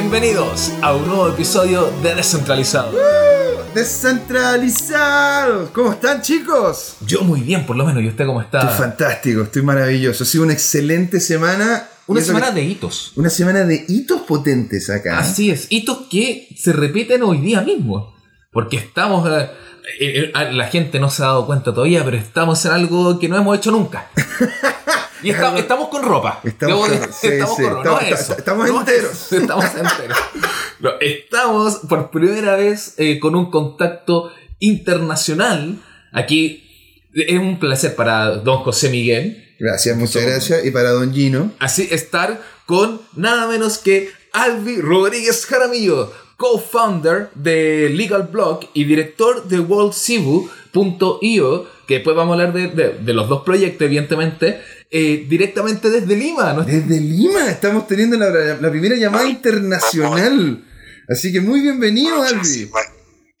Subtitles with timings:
[0.00, 2.92] Bienvenidos a un nuevo episodio de Descentralizado.
[3.74, 5.70] Descentralizados.
[5.70, 6.96] ¿Cómo están, chicos?
[7.00, 8.02] Yo muy bien, por lo menos.
[8.02, 8.58] ¿Y usted cómo está?
[8.60, 10.24] Estoy fantástico, estoy maravilloso.
[10.24, 11.88] Ha sido una excelente semana.
[12.08, 13.12] Una semana que- de hitos.
[13.16, 15.18] Una semana de hitos potentes acá.
[15.18, 18.14] Así es, hitos que se repiten hoy día mismo.
[18.52, 19.26] Porque estamos.
[19.30, 19.48] eh,
[19.98, 23.30] eh, eh, la gente no se ha dado cuenta todavía, pero estamos en algo que
[23.30, 24.10] no hemos hecho nunca.
[25.22, 26.40] Y Algo- estamos con ropa.
[26.44, 27.84] Estamos con- de- sí, estamos sí, con ropa.
[27.84, 28.36] No estamos- eso.
[28.38, 29.32] estamos No enteros.
[29.32, 30.18] Estamos enteros.
[30.78, 35.78] No, estamos por primera vez eh, con un contacto internacional.
[36.12, 36.62] Aquí
[37.14, 39.42] es un placer para don José Miguel.
[39.58, 40.64] Gracias, muchas gracias.
[40.66, 41.50] Y para Don Gino.
[41.60, 49.44] Así estar con nada menos que Alvi Rodríguez Jaramillo, co-founder de Legal Blog y director
[49.48, 54.60] de WorldCivu.io, que después vamos a hablar de, de- de los dos proyectos, evidentemente,
[54.90, 56.52] eh, directamente desde Lima.
[56.52, 56.62] ¿no?
[56.62, 60.64] Desde Lima estamos teniendo la, la primera llamada internacional.
[61.08, 62.68] Así que muy bienvenido, Albi.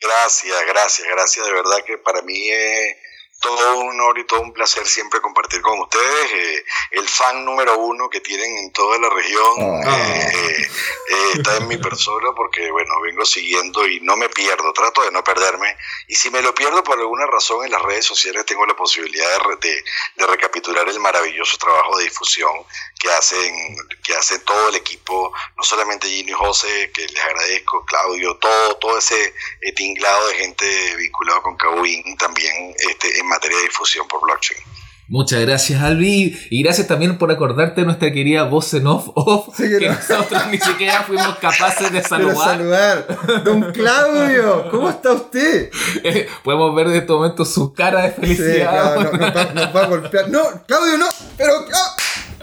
[0.00, 1.46] Gracias, gracias, gracias.
[1.46, 2.96] De verdad que para mí es
[3.40, 6.32] todo un honor y todo un placer siempre compartir con ustedes.
[6.32, 9.96] eh, el fan número uno que tienen en toda la región Ah.
[10.32, 10.68] eh,
[11.10, 15.10] eh, está en mi persona porque, bueno, vengo siguiendo y no me pierdo, trato de
[15.10, 15.76] no perderme.
[16.08, 19.26] Y si me lo pierdo por alguna razón en las redes sociales, tengo la posibilidad
[19.60, 19.84] de, de-
[20.16, 22.52] de recapitular el maravilloso trabajo de difusión
[22.98, 27.84] que hacen, que hace todo el equipo, no solamente Gino y José, que les agradezco,
[27.84, 33.56] Claudio, todo, todo ese eh, tinglado de gente vinculado con Kawin también este, en materia
[33.56, 34.60] de difusión por blockchain.
[35.08, 36.36] Muchas gracias, Alvi.
[36.50, 39.88] Y gracias también por acordarte de nuestra querida voz en off, off Sí, que que
[39.88, 39.94] no.
[39.94, 42.36] nosotros ni siquiera fuimos capaces de saludar.
[42.36, 43.44] saludar.
[43.44, 45.70] Don Claudio, ¿cómo está usted?
[46.02, 48.94] Eh, Podemos ver en este momento su cara de Sí, felicidad.
[48.94, 50.28] claro, nos, va, nos va a golpear.
[50.28, 51.52] No, Claudio, no, pero.
[51.72, 51.96] ¡ah!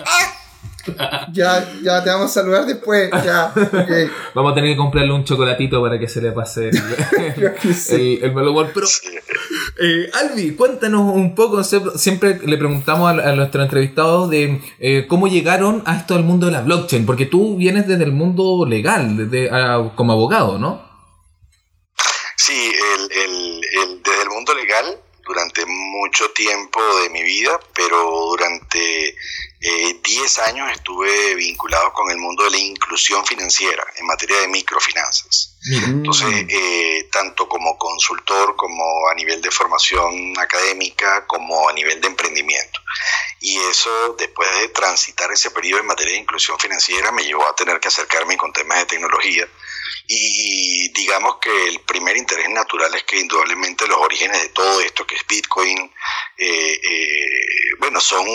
[0.05, 0.39] ¡Ah!
[1.31, 3.09] Ya, ya te vamos a saludar después.
[3.23, 3.53] Ya.
[4.35, 8.19] Vamos a tener que comprarle un chocolatito para que se le pase el, sí.
[8.21, 8.69] el, el mal humor.
[8.73, 9.07] Pero, Sí.
[9.79, 11.63] Eh, Albi, cuéntanos un poco.
[11.63, 16.51] Siempre, le preguntamos a, nuestros entrevistados de eh, cómo llegaron a esto del mundo de
[16.51, 17.05] la blockchain.
[17.05, 19.49] Porque tú vienes desde el mundo legal, desde,
[19.95, 20.81] como abogado, ¿no?
[22.37, 24.85] Sí, el- desde el mundo legal,
[25.25, 27.97] durante mucho tiempo de mi vida, pero
[28.29, 29.15] durante
[29.65, 34.47] eh, 10 años estuve vinculado con el mundo de la inclusión financiera en materia de
[34.49, 35.57] microfinanzas.
[35.65, 42.07] Entonces, eh, tanto como consultor, como a nivel de formación académica, como a nivel de
[42.07, 42.81] emprendimiento.
[43.39, 47.55] Y eso, después de transitar ese periodo en materia de inclusión financiera, me llevó a
[47.55, 49.47] tener que acercarme con temas de tecnología.
[50.07, 55.05] Y digamos que el primer interés natural es que indudablemente los orígenes de todo esto,
[55.07, 55.79] que es Bitcoin,
[56.37, 57.29] eh, eh,
[57.79, 58.25] bueno, son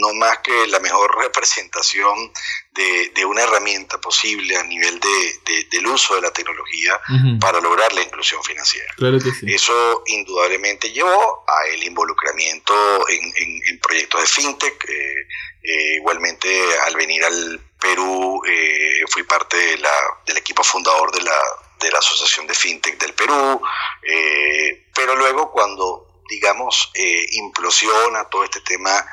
[0.00, 2.32] no más que la mejor representación
[2.72, 7.00] de, de una herramienta posible a nivel de- de- del uso de la tecnología
[7.40, 8.92] para lograr la inclusión financiera.
[8.96, 9.46] Claro que sí.
[9.54, 12.74] Eso indudablemente llevó a el involucramiento
[13.08, 14.84] en, en- en proyectos de fintech.
[14.88, 16.48] eh, igualmente,
[16.86, 21.38] al venir al Perú, eh, fui parte de la- del equipo fundador de la,
[21.80, 23.60] de la Asociación de Fintech del Perú.
[24.02, 29.04] eh, pero luego, cuando, digamos, eh, implosiona todo este tema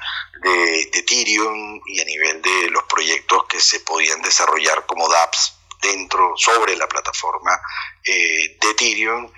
[0.41, 5.53] de, de Ethereum y a nivel de los proyectos que se podían desarrollar como dApps
[5.81, 7.59] dentro, sobre la plataforma
[8.03, 9.31] eh, de Ethereum,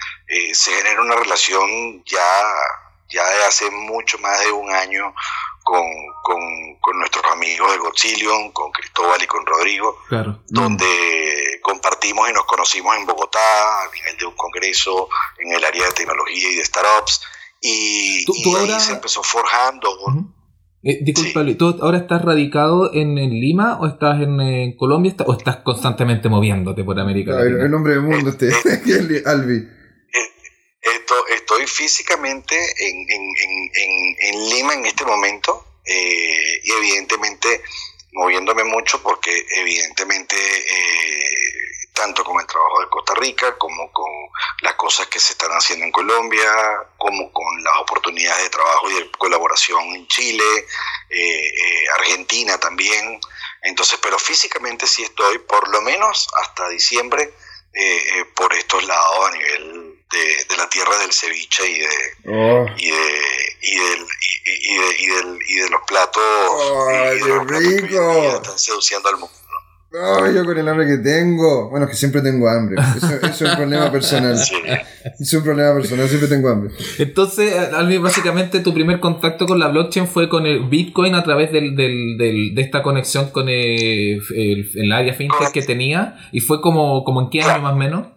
[0.54, 2.44] se genera una relación ya,
[3.10, 5.14] ya de hace mucho más de un año
[5.66, 5.82] con,
[6.24, 6.40] con,
[6.80, 10.40] con nuestros amigos de Godzillion, con Cristóbal y con Rodrigo, Claro.
[10.48, 10.86] donde
[11.64, 15.10] compartimos y nos conocimos en Bogotá a nivel de un congreso
[15.40, 17.22] en el área de tecnología y de startups.
[17.62, 20.32] Y, Tú- y tú ahí ahora- se empezó forjando un- Ujú.
[20.88, 25.10] Eh, disculpa, Luis, ¿tú ahora estás radicado en, en Lima o estás en, eh, Colombia
[25.10, 27.66] está- o estás constantemente moviéndote por América Latina?
[27.66, 28.52] el hombre del mundo, usted.
[29.26, 29.68] Albi.
[30.86, 37.64] Esto, estoy físicamente en, Lima en este momento eh, y evidentemente
[38.14, 41.46] moviéndome mucho porque evidentemente eh,
[41.96, 44.12] tanto con el trabajo de Costa Rica como con
[44.62, 46.52] las cosas que se están haciendo en Colombia,
[46.98, 50.44] como con las oportunidades de trabajo y de colaboración en Chile,
[51.10, 53.20] eh, eh, Argentina también.
[53.64, 57.34] Entonces, pero físicamente sí estoy por lo menos hasta diciembre
[57.74, 60.18] eh, por estos lados a nivel de,
[60.54, 62.66] de la tierra del ceviche y de, Oh.
[62.78, 63.08] y de,
[63.62, 64.06] y del,
[64.46, 66.24] y, de, y del- y de los platos,
[66.90, 69.36] ¡Ay, y de qué los platos que están seduciendo al mundo.
[69.98, 71.70] Ay, yo con el hambre que tengo.
[71.70, 72.76] Bueno, es que siempre tengo hambre.
[72.98, 74.38] Eso, eso es un problema personal.
[74.38, 74.56] Sí.
[75.22, 76.74] Es un problema personal, siempre tengo hambre.
[77.00, 81.50] Entonces, Alvin, básicamente tu primer contacto con la blockchain fue con el Bitcoin a través
[81.54, 86.18] del, del, del- de esta conexión con el, el- el área fintech que tenía.
[86.34, 88.08] ¿Y fue como, como en qué año más o menos?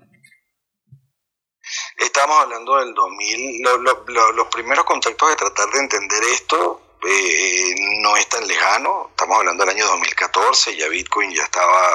[2.20, 6.82] Estamos hablando del 2000, lo- lo- lo- los primeros contactos de tratar de entender esto
[7.08, 11.92] eh, no es tan lejano, estamos hablando del año 2014, ya Bitcoin ya estaba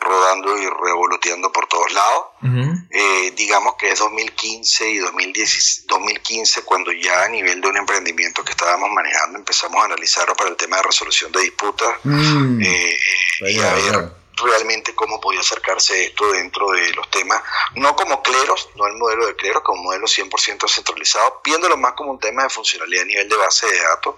[0.00, 2.24] rodando y revoloteando por todos lados.
[2.90, 8.42] Eh, digamos que es 2015 y 2010 2015 cuando ya a nivel de un emprendimiento
[8.42, 12.96] que estábamos manejando empezamos a analizarlo para el tema de resolución de disputas Mm, eh,
[13.42, 14.12] eh, y a ver.
[14.38, 17.42] Realmente cómo podía acercarse esto dentro de los temas,
[17.74, 22.12] no como cleros, no el modelo de cleros, como modelo 100% centralizado, viéndolo más como
[22.12, 24.16] un tema de funcionalidad a nivel de base de datos.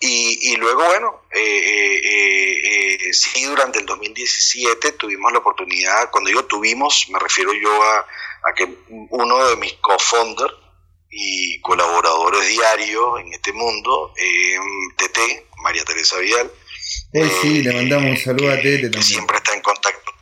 [0.00, 6.10] Y, y luego, bueno, eh, eh, eh, eh, sí, durante el 2017 tuvimos la oportunidad,
[6.10, 8.68] cuando digo tuvimos, me refiero yo a, a que
[9.10, 10.54] uno de mis co-founders
[11.16, 14.58] y colaboradores diarios en este mundo, eh,
[14.96, 16.50] TT, María Teresa Vidal,
[17.16, 19.04] Hoy sí, le eh, mandamos un saludo a Tete también.
[19.04, 20.12] siempre está en contacto.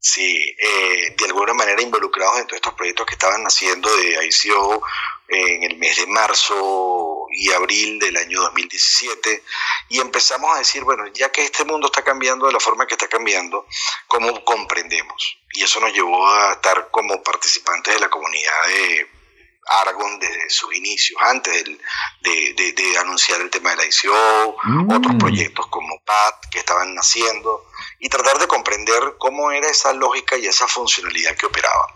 [0.00, 4.82] Sí, eh, de alguna manera involucrados en todos estos proyectos que estaban naciendo de ICO
[5.28, 9.44] en el mes de marzo y abril del año 2017
[9.90, 12.94] y empezamos a decir, bueno, ya que este mundo está cambiando de la forma que
[12.94, 13.64] está cambiando,
[14.08, 15.38] ¿cómo comprendemos?
[15.52, 19.21] Y eso nos llevó a estar como participantes de la comunidad de
[19.66, 21.80] Argon desde sus inicios, antes del-
[22.20, 24.90] de, de- de anunciar el tema de la ICO, Mm.
[24.92, 27.66] otros proyectos como PAT que estaban naciendo
[28.00, 31.86] y tratar de comprender cómo era esa lógica y esa funcionalidad que operaba.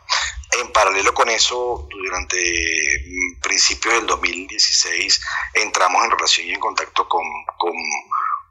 [0.53, 5.21] En paralelo con eso, durante mm, principios del 2016
[5.55, 7.25] entramos en relación y en contacto con,
[7.59, 7.73] con,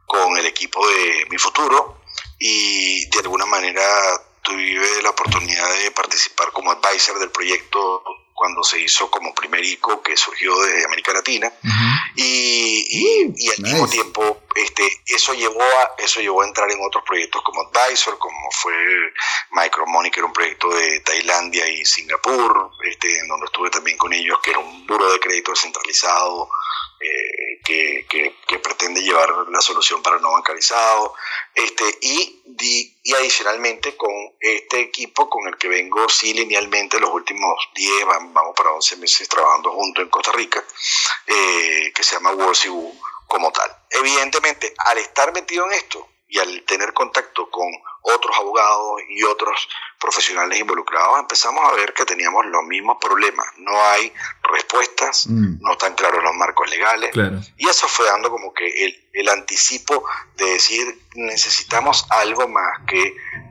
[0.06, 2.02] con el equipo de Mi Futuro
[2.38, 3.82] y de alguna manera
[4.44, 8.04] tuve la oportunidad de participar como advisor del proyecto
[8.36, 11.52] cuando se hizo como primer ICO que surgió desde América Latina.
[12.16, 16.80] Y, y- y al mismo tiempo este eso llevó a eso llevó a entrar en
[16.86, 18.74] otros proyectos como advisor como fue
[19.52, 24.14] Micromoney que era un proyecto de Tailandia y Singapur este en donde estuve también con
[24.14, 26.50] ellos que era un buro de crédito descentralizado
[27.02, 31.14] eh, que, que- que pretende llevar la solución para no bancarizado.
[31.54, 37.10] Este y di- y adicionalmente con este equipo con el que vengo sí linealmente los
[37.10, 40.64] últimos 10 vam- vamos para 11 meses trabajando juntos en Costa Rica
[41.28, 42.98] eh, que se llama WorldCU
[43.36, 43.70] como tal.
[43.90, 47.68] Evidentemente, al estar metido en esto y al tener contacto con
[48.02, 49.68] otros abogados y otros
[50.00, 53.46] profesionales involucrados, empezamos a ver que teníamos los mismos problemas.
[53.58, 54.12] No hay
[54.44, 55.58] respuestas, Mm.
[55.62, 57.12] no están claros los marcos legales.
[57.12, 57.40] Claro.
[57.58, 60.04] Y eso fue dando como que el, el anticipo
[60.36, 63.02] de decir necesitamos algo más que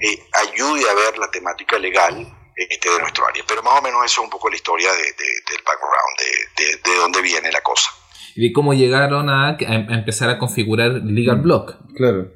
[0.01, 2.15] eh, ayude a ver la temática legal
[2.57, 3.45] este, de nuestro área.
[3.47, 6.19] Pero más o menos eso es un poco la historia de, de- del background,
[6.57, 7.91] de, de, de dónde viene la cosa.
[8.37, 9.57] Y de cómo llegaron a, a
[9.95, 11.77] empezar a configurar Legal Block.
[11.97, 12.33] Claro.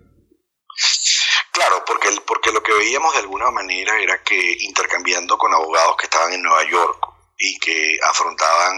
[1.53, 5.97] Claro, porque, el- porque lo que veíamos de alguna manera era que intercambiando con abogados
[5.99, 6.99] que estaban en Nueva York
[7.41, 8.75] y que afrontaban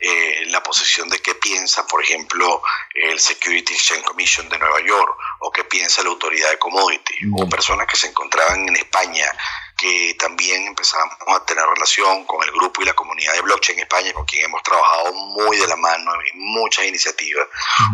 [0.00, 2.62] eh, la posición de qué piensa, por ejemplo,
[2.94, 7.46] el Security Exchange Commission de Nueva York o qué piensa la autoridad de commodity, o
[7.46, 7.48] Mm.
[7.50, 9.26] personas que se encontraban en España
[9.76, 14.12] que también empezamos a tener relación con el grupo y la comunidad de blockchain España,
[14.12, 17.46] con quien hemos trabajado muy de la mano en muchas iniciativas,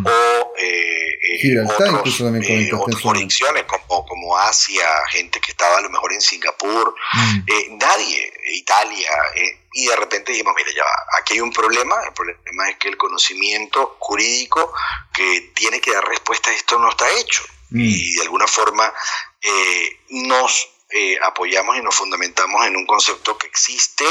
[0.05, 5.90] o eh, eh, otros, eh, otras jurisdicciones como, como Asia, gente que estaba a lo
[5.90, 7.38] mejor en Singapur, Mm.
[7.47, 11.97] eh, nadie, Italia, eh, y de repente dijimos, mira, ya va, aquí hay un problema,
[12.07, 14.73] el problema es que el conocimiento jurídico
[15.12, 17.42] que tiene que dar respuesta a esto no está hecho.
[17.71, 17.80] Mm.
[17.80, 18.92] Y de alguna forma
[19.40, 24.04] eh, nos eh, apoyamos y nos fundamentamos en un concepto que existe,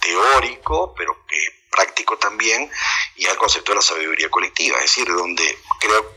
[0.00, 2.70] teórico, pero que es práctico también,
[3.16, 5.58] y el concepto de la sabiduría colectiva, es decir, donde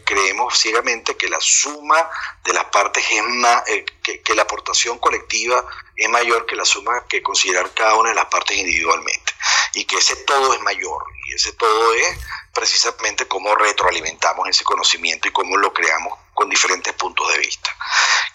[0.05, 2.09] creemos ciegamente que la suma
[2.43, 6.65] de las partes es más, eh, que, que la aportación colectiva es mayor que la
[6.65, 9.33] suma que considerar cada una de las partes individualmente,
[9.73, 12.17] y que ese todo es mayor, y ese todo es
[12.53, 17.75] precisamente cómo retroalimentamos ese conocimiento y cómo lo creamos con diferentes puntos de vista.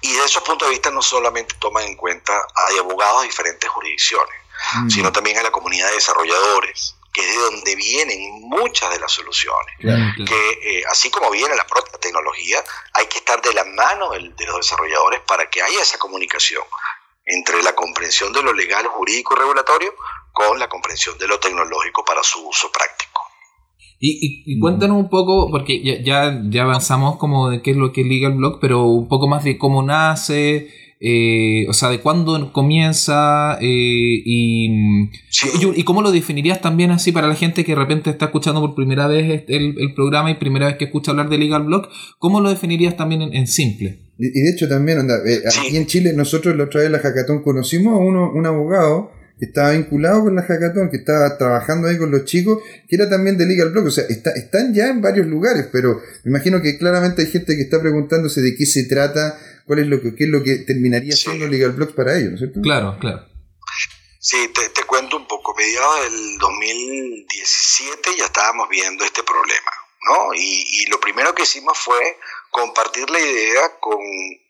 [0.07, 3.69] Y de esos puntos de vista no solamente toman en cuenta a abogados de diferentes
[3.71, 4.35] jurisdicciones,
[4.75, 4.91] Mm.
[4.91, 9.13] sino también a la comunidad de desarrolladores, que es de donde vienen muchas de las
[9.13, 9.75] soluciones.
[9.81, 10.03] Claro.
[10.17, 10.31] Claro.
[10.31, 14.35] Que eh, así como viene la propia tecnología, hay que estar de la mano del-
[14.37, 16.65] de los desarrolladores para que haya esa comunicación
[17.27, 19.95] entre la comprensión de lo legal, jurídico y regulatorio
[20.33, 23.14] con la comprensión de lo tecnológico para su uso práctico.
[24.07, 27.77] Y, y- y cuéntanos un poco, porque ya, ya, ya avanzamos como de qué es
[27.79, 30.69] lo que es Legal Block, pero un poco más de cómo nace,
[31.07, 34.71] Eh, o sea, de cuándo comienza eh, y,
[35.77, 38.75] y, cómo lo definirías también así para la gente que de repente está escuchando por
[38.75, 42.41] primera vez el, el programa y primera vez que escucha hablar de Legal Block, ¿cómo
[42.41, 43.99] lo definirías también en, simple?
[44.19, 47.43] Y, de hecho también, eh, aquí en Chile nosotros la otra vez en la Hackathon
[47.43, 51.99] conocimos a uno, un abogado que estaba vinculado con la hackathon, que estaba trabajando ahí
[51.99, 53.87] con los chicos, que era también de Legal Block.
[53.87, 57.57] O sea, está, están ya en varios lugares, pero me imagino que claramente hay gente
[57.57, 60.59] que está preguntándose de qué se trata, cuál es lo que, qué es lo que
[60.59, 62.61] terminaría siendo Legal Block para ellos, ¿no es cierto?
[62.61, 63.27] Claro, claro.
[64.21, 65.55] Sí, te, te cuento un poco.
[65.55, 69.71] Mediados del 2017 ya estábamos viendo este problema,
[70.09, 70.35] ¿no?
[70.35, 72.17] Y, y lo primero que hicimos fue
[72.51, 73.99] compartir la idea con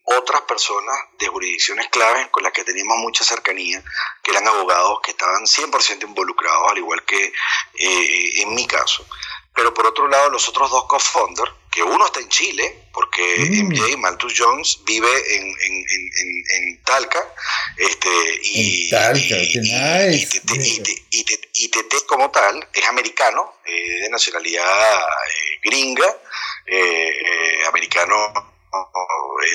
[0.05, 3.83] otras personas de jurisdicciones claves con las que teníamos mucha cercanía,
[4.23, 7.33] que eran abogados que estaban 100% involucrados, al igual que
[7.79, 9.07] eh, en mi caso.
[9.55, 13.97] Pero por otro lado, los otros dos co-founders, que uno está en Chile, porque MJ
[13.97, 17.21] Malthus Jones vive en, en, en, en Talca,
[17.77, 18.09] este,
[18.43, 20.43] y, Talca, y, nice.
[21.53, 26.17] y, Tete como tal es americano, eh, de nacionalidad eh, gringa,
[27.69, 28.54] americano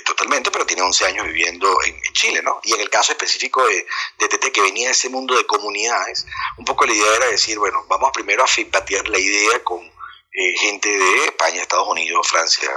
[0.06, 2.60] totalmente, pero tiene 11 años viviendo en, Chile, ¿no?
[2.64, 3.86] Y en el caso específico de,
[4.18, 6.26] de TT, que venía de ese mundo de comunidades,
[6.58, 9.90] un poco la idea era decir, bueno, vamos primero a feedbatear la idea con
[10.32, 12.70] eh, gente de España, Estados Unidos, Francia,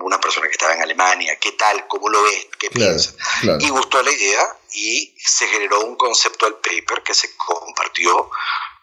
[0.00, 1.88] una persona que estaba en Alemania, ¿qué tal?
[1.88, 2.46] ¿Cómo lo ves?
[2.56, 3.14] ¿Qué piensa?
[3.58, 8.30] Y gustó la idea y se generó un conceptual paper que se compartió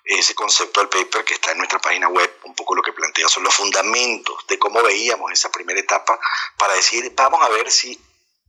[0.08, 3.44] ese conceptual paper que está en nuestra página web, un poco lo que plantea son
[3.44, 6.18] los fundamentos de cómo veíamos esa primera etapa
[6.58, 8.00] para decir, vamos a ver si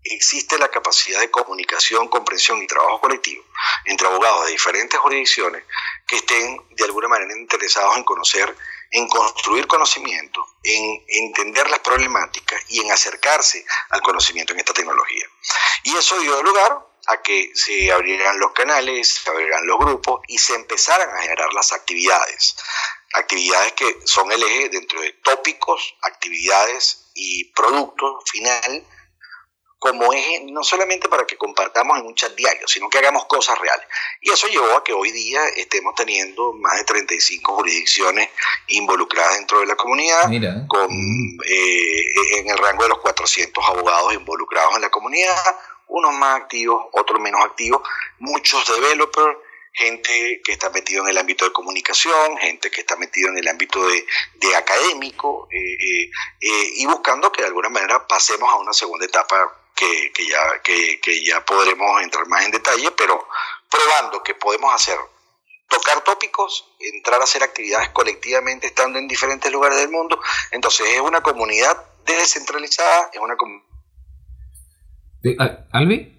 [0.04, 3.44] existe la capacidad de comunicación, comprensión y trabajo colectivo
[3.84, 5.64] entre abogados de diferentes jurisdicciones
[6.06, 8.56] que estén de alguna manera interesados en conocer,
[8.92, 15.26] en construir conocimiento, en entender las problemáticas y en acercarse al conocimiento en esta tecnología.
[15.82, 20.38] Y eso dio lugar a que se abrieran los canales, se abrieran los grupos y
[20.38, 22.56] se empezaran a generar las actividades.
[23.14, 28.84] Actividades que son el eje dentro de tópicos, actividades y productos final
[29.78, 33.58] como eje no solamente para que compartamos en un chat diario, sino que hagamos cosas
[33.58, 33.86] reales.
[34.20, 38.28] Y eso llevó a que hoy día estemos teniendo más de 35 jurisdicciones
[38.66, 40.22] involucradas dentro de la comunidad,
[40.66, 45.36] con eh, en el rango de los 400 abogados involucrados en la comunidad,
[45.88, 47.82] unos más activos, otros menos activos,
[48.18, 49.36] muchos developers,
[49.72, 53.48] gente que está metido en el ámbito de comunicación, gente que está metido en el
[53.48, 58.72] ámbito de, académico, eh, eh, eh, y buscando que de alguna manera pasemos a una
[58.72, 63.28] segunda etapa que, ya, que, ya podremos entrar más en detalle, pero
[63.70, 64.98] probando que podemos hacer
[65.68, 70.18] tocar tópicos, entrar a hacer actividades colectivamente estando en diferentes lugares del mundo.
[70.50, 73.67] Entonces es una comunidad descentralizada, es una comunidad
[75.70, 76.12] ¿Albi?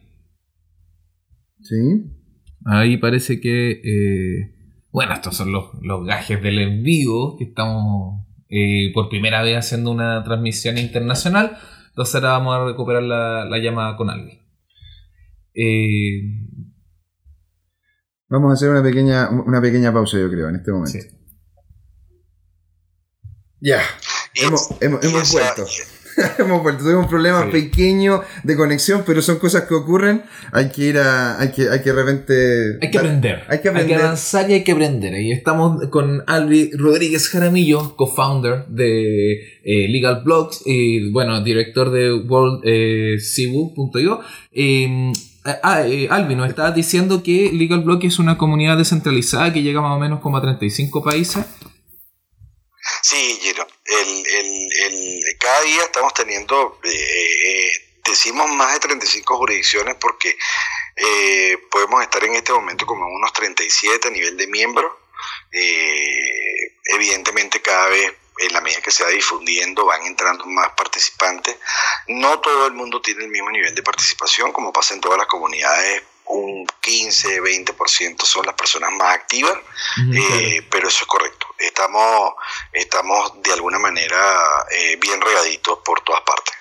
[1.62, 1.75] Sí.
[2.65, 3.72] Ahí parece que.
[3.72, 4.56] Eh,
[4.91, 9.58] bueno, estos son los, los gajes del en vivo que estamos eh, por primera vez
[9.58, 11.58] haciendo una transmisión internacional.
[11.89, 14.41] Entonces ahora vamos a recuperar la, llamada con Albi.
[15.53, 16.22] Eh,
[18.27, 20.98] vamos a hacer una pequeña, una pequeña pausa, yo creo, en este momento.
[23.62, 23.82] Ya,
[24.36, 25.65] hemos, hemos, hemos vuelto.
[26.37, 30.23] Hemos vuelto, tuvimos un problema pequeño de conexión, pero son cosas que ocurren.
[30.51, 31.39] Hay que ir a.
[31.39, 32.77] Hay que, hay que de repente.
[32.81, 33.43] Hay que aprender.
[33.47, 33.93] Hay que aprender.
[33.93, 35.21] Hay que avanzar y hay que aprender.
[35.21, 42.13] Y estamos con Albi Rodríguez Jaramillo, co-founder de eh, Legal Blogs y, bueno, director de
[42.13, 44.21] WorldCibu.io.
[44.51, 45.13] Eh, em,
[45.45, 49.81] ah, eh, Albi, nos estaba diciendo que Legal Block es una comunidad descentralizada que llega
[49.81, 51.45] más o menos como a 35 países.
[53.03, 57.72] Sí, Giro el, cada día estamos teniendo, eh, eh,
[58.03, 60.38] decimos más de 35 jurisdicciones porque
[60.96, 64.93] eh, podemos estar en este momento como unos 37 a nivel de miembros.
[66.91, 71.55] evidentemente cada vez en la medida que se va difundiendo van entrando más participantes.
[72.08, 75.27] No todo el mundo tiene el mismo nivel de participación como pasa en todas las
[75.27, 79.57] comunidades un 15, 20% son las personas más activas,
[80.13, 81.48] eh, pero eso es correcto.
[81.57, 82.33] Estamos,
[82.71, 84.17] estamos de alguna manera
[84.71, 86.53] eh, bien regaditos por todas partes.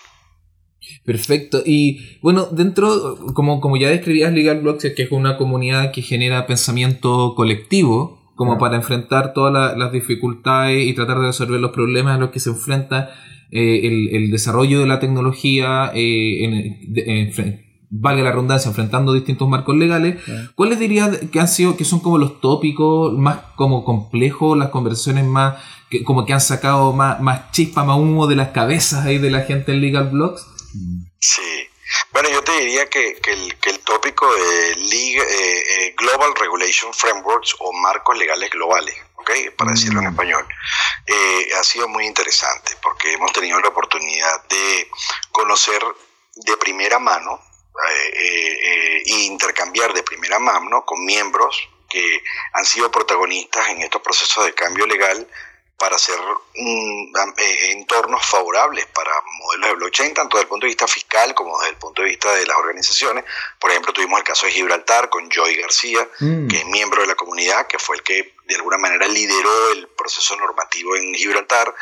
[1.04, 1.62] Perfecto.
[1.64, 6.02] Y bueno, dentro, como, como ya describías Legal Blocks, es que es una comunidad que
[6.02, 12.16] genera pensamiento colectivo, como para enfrentar todas las dificultades y tratar de resolver los problemas
[12.16, 13.10] a los que se enfrenta
[13.50, 16.54] eh, el, desarrollo de la tecnología en,
[16.94, 17.32] en,
[17.90, 20.23] valga la redundancia, enfrentando distintos marcos legales,
[20.54, 25.25] ¿cuáles dirías que han sido, que son como los tópicos más como complejos, las conversaciones
[25.25, 29.18] más, que, como que han sacado más, más chispa, más humo de las cabezas ahí
[29.18, 30.47] de la gente en Legal Blogs?
[31.18, 31.68] Sí.
[32.12, 36.35] Bueno, yo te diría que, que, el, que el, tópico de League, eh, eh, Global
[36.38, 39.49] Regulation Frameworks o marcos legales globales, ¿okay?
[39.57, 40.11] para decirlo en mm.
[40.11, 40.47] español,
[41.07, 44.90] eh, ha sido muy interesante porque hemos tenido la oportunidad de
[45.33, 45.83] conocer
[46.35, 47.40] de primera mano
[47.94, 54.54] e intercambiar de primera mano con miembros que han sido protagonistas en estos procesos de
[54.54, 55.26] cambio legal
[55.78, 56.18] para hacer
[56.54, 61.56] eh, entornos favorables para modelos de blockchain, tanto desde el punto de vista fiscal como
[61.58, 63.25] desde el punto de vista de las organizaciones.
[63.61, 66.49] Por ejemplo, tuvimos el caso de Gibraltar con Joy García, mm.
[66.49, 69.87] que es miembro de la comunidad, que fue el que de alguna manera lideró el
[69.88, 71.73] proceso normativo en Gibraltar,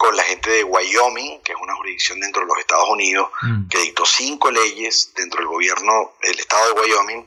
[0.00, 3.68] con la gente de Wyoming, que es una jurisdicción dentro de los Estados Unidos, mm.
[3.68, 7.26] que dictó cinco leyes dentro del gobierno del estado de Wyoming,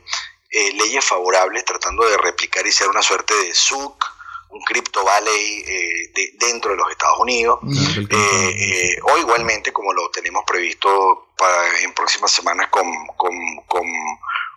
[0.50, 4.04] eh, leyes favorables tratando de replicar y ser una suerte de SUC
[4.48, 7.60] un crypto valley eh, dentro de los Estados Unidos.
[7.62, 13.34] Mm, eh, o igualmente, como lo tenemos previsto para, en próximas semanas con, con,
[13.68, 13.86] con,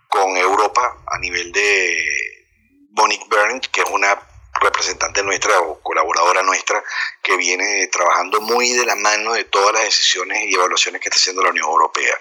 [0.08, 2.04] con Europa a nivel de
[2.90, 4.20] Monique Byrne, que es una
[4.60, 6.82] representante nuestra o colaboradora nuestra
[7.22, 11.16] que viene trabajando muy de la mano de todas las decisiones y evaluaciones que está
[11.16, 12.14] haciendo la Unión Europea.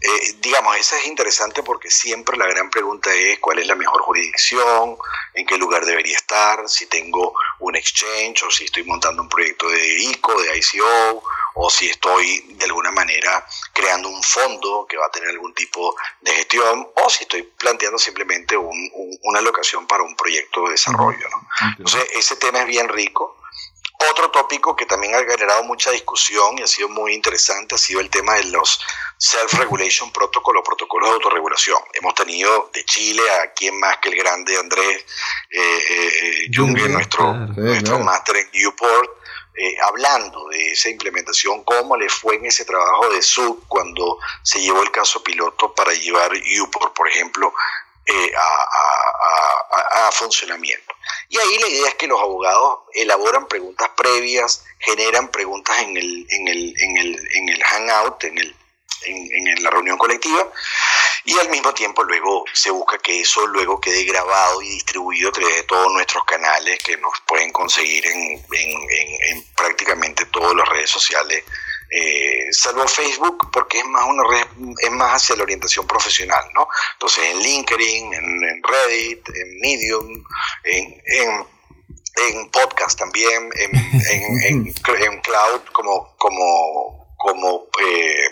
[0.00, 4.00] Eh, digamos, eso es interesante porque siempre la gran pregunta es cuál es la mejor
[4.02, 4.96] jurisdicción,
[5.34, 9.68] en qué lugar debería estar, si tengo un exchange o si estoy montando un proyecto
[9.68, 11.22] de ICO, de ICO,
[11.54, 15.94] o si estoy de alguna manera creando un fondo que va a tener algún tipo
[16.20, 21.28] de gestión, o si estoy planteando simplemente una locación para un proyecto de desarrollo.
[21.30, 21.48] ¿no?
[21.78, 23.36] Entonces, ese tema es bien rico.
[24.10, 27.98] Otro tópico que también ha generado mucha discusión y ha sido muy interesante ha sido
[27.98, 28.80] el tema de los
[29.18, 31.78] Self-Regulation Protocol o protocolos de autorregulación.
[31.94, 35.04] Hemos tenido de Chile a quien más que el grande Andrés
[35.50, 39.10] eh, eh, Junge, nuestro, nuestro máster en Newport,
[39.54, 44.60] eh, hablando de esa implementación, cómo le fue en ese trabajo de SUB cuando se
[44.60, 47.52] llevó el caso piloto para llevar Newport, por ejemplo,
[48.08, 50.94] eh, a, funcionamiento.
[51.28, 56.26] Y ahí la idea es que los abogados elaboran preguntas previas, generan preguntas en el,
[56.30, 58.56] en el, en el, en el hangout, en, el,
[59.04, 60.50] en, la reunión colectiva,
[61.24, 65.32] y al mismo tiempo luego se busca que eso luego quede grabado y distribuido a
[65.32, 70.90] través de todos nuestros canales que nos pueden conseguir en, en prácticamente todas las redes
[70.90, 71.44] sociales
[72.48, 74.46] eh, salvo Facebook porque es más una red,
[74.82, 76.68] es más hacia la orientación profesional, ¿no?
[76.94, 80.24] Entonces en LinkedIn, en, Reddit, en Medium,
[80.64, 81.02] en,
[82.16, 83.70] en, podcast también, en,
[84.44, 88.30] en, cloud como, como, como eh,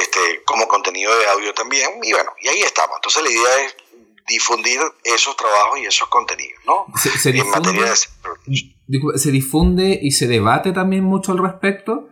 [0.00, 2.96] este, como contenido de audio también, y bueno, y ahí estamos.
[2.96, 3.76] Entonces la idea es
[4.28, 6.86] difundir esos trabajos y esos contenidos, ¿no?
[6.98, 7.96] Se, en materia de
[9.16, 12.08] se difunde y se debate también mucho al respecto.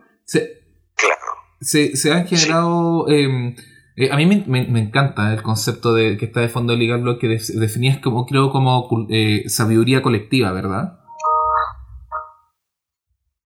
[0.95, 1.23] Claro.
[1.61, 3.09] Se, han generado...
[3.09, 3.57] Em,
[3.97, 7.19] eh, a mí me, encanta el concepto de que está de fondo de Legal Blog
[7.19, 11.01] que definías como, creo, como eh, sabiduría colectiva, ¿verdad?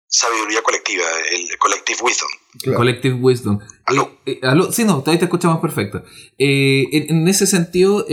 [0.07, 2.29] Sabiduría colectiva, el collective wisdom.
[2.75, 3.59] Collective Wisdom.
[4.25, 6.03] Eh, eh, sí, no, todavía te escuchamos perfecto.
[6.37, 8.05] Eh, en, ese sentido,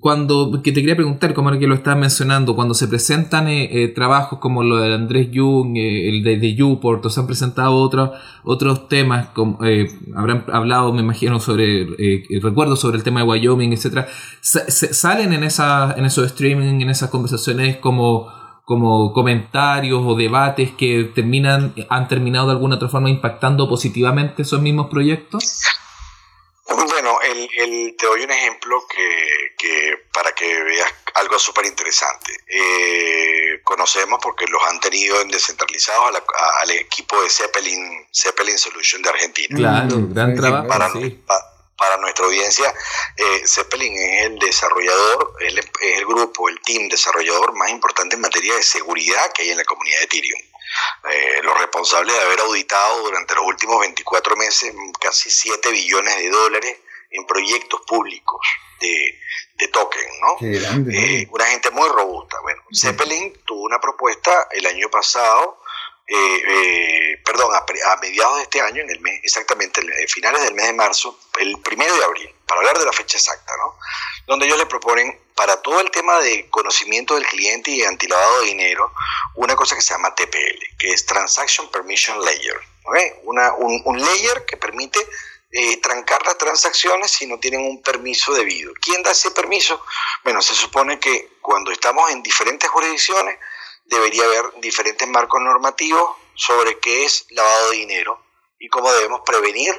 [0.00, 3.48] cuando que te quería preguntar, como que lo estabas mencionando, cuando se presentan
[3.94, 8.10] trabajos como lo de Andrés Jung, el de, de o se han presentado otros
[8.44, 9.58] otros temas, como,
[10.16, 11.86] habrán hablado, me imagino, sobre,
[12.40, 14.08] recuerdo sobre el tema de Wyoming, etcétera,
[14.40, 18.28] salen en, esa, en esos streaming, en esas conversaciones como
[18.64, 24.60] como comentarios o debates que terminan, han terminado de alguna otra forma impactando positivamente esos
[24.60, 25.62] mismos proyectos?
[26.68, 27.01] Bueno,
[27.32, 32.32] el, te doy un ejemplo que, para que veas algo súper interesante.
[32.46, 36.22] Eh, conocemos porque los han tenido en descentralizados
[36.62, 39.56] al equipo de Zeppelin, Zeppelin Solution de Argentina.
[39.56, 40.68] Claro, gran trabajo.
[40.68, 40.92] Para,
[41.82, 42.72] para nuestra audiencia,
[43.16, 45.54] eh, Zeppelin es el desarrollador, es
[45.98, 49.64] el, grupo, el team desarrollador más importante en materia de seguridad que hay en la
[49.64, 50.40] comunidad de Ethereum.
[51.10, 56.30] Eh, los responsables de haber auditado durante los últimos 24 meses casi 7 billones de
[56.30, 56.76] dólares
[57.12, 58.40] en proyectos públicos
[58.80, 59.18] de,
[59.54, 60.46] de token, ¿no?
[60.46, 62.36] Eh, una gente muy robusta.
[62.42, 65.62] Bueno, Zeppelin tuvo una propuesta el año pasado
[66.06, 70.52] eh, eh, perdón, a, mediados de este año, en el mes, exactamente, en finales del
[70.52, 73.78] mes de marzo, el primero de abril, para hablar de la fecha exacta, ¿no?
[74.26, 78.46] Donde ellos le proponen para todo el tema de conocimiento del cliente y antilavado de
[78.46, 78.92] dinero,
[79.36, 82.60] una cosa que se llama TPL, que es Transaction Permission Layer.
[83.22, 84.98] Una, un, layer que permite
[85.52, 88.72] eh, trancar las transacciones si no tienen un permiso debido.
[88.80, 89.84] ¿Quién da ese permiso?
[90.24, 93.38] Bueno, se supone que cuando estamos en diferentes jurisdicciones,
[93.84, 98.24] debería haber diferentes marcos normativos sobre qué es lavado de dinero
[98.58, 99.74] y cómo debemos prevenir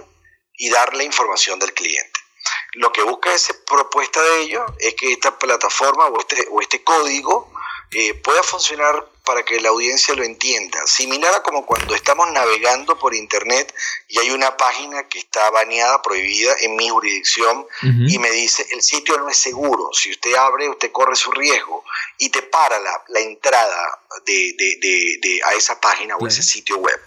[0.58, 2.20] y dar la información del cliente.
[2.74, 6.84] Lo que busca esa propuesta de ellos es que esta plataforma o este, o este
[6.84, 7.52] código
[7.92, 10.86] eh, pueda funcionar para que la audiencia lo entienda.
[10.86, 13.74] Similar a como cuando estamos navegando por internet
[14.08, 18.82] y hay una página que está baneada, prohibida en mi jurisdicción y me dice el
[18.82, 19.90] sitio no es seguro.
[19.94, 21.84] Si usted abre, usted corre su riesgo
[22.18, 27.00] y te para la, entrada de, a esa página o ese sitio web.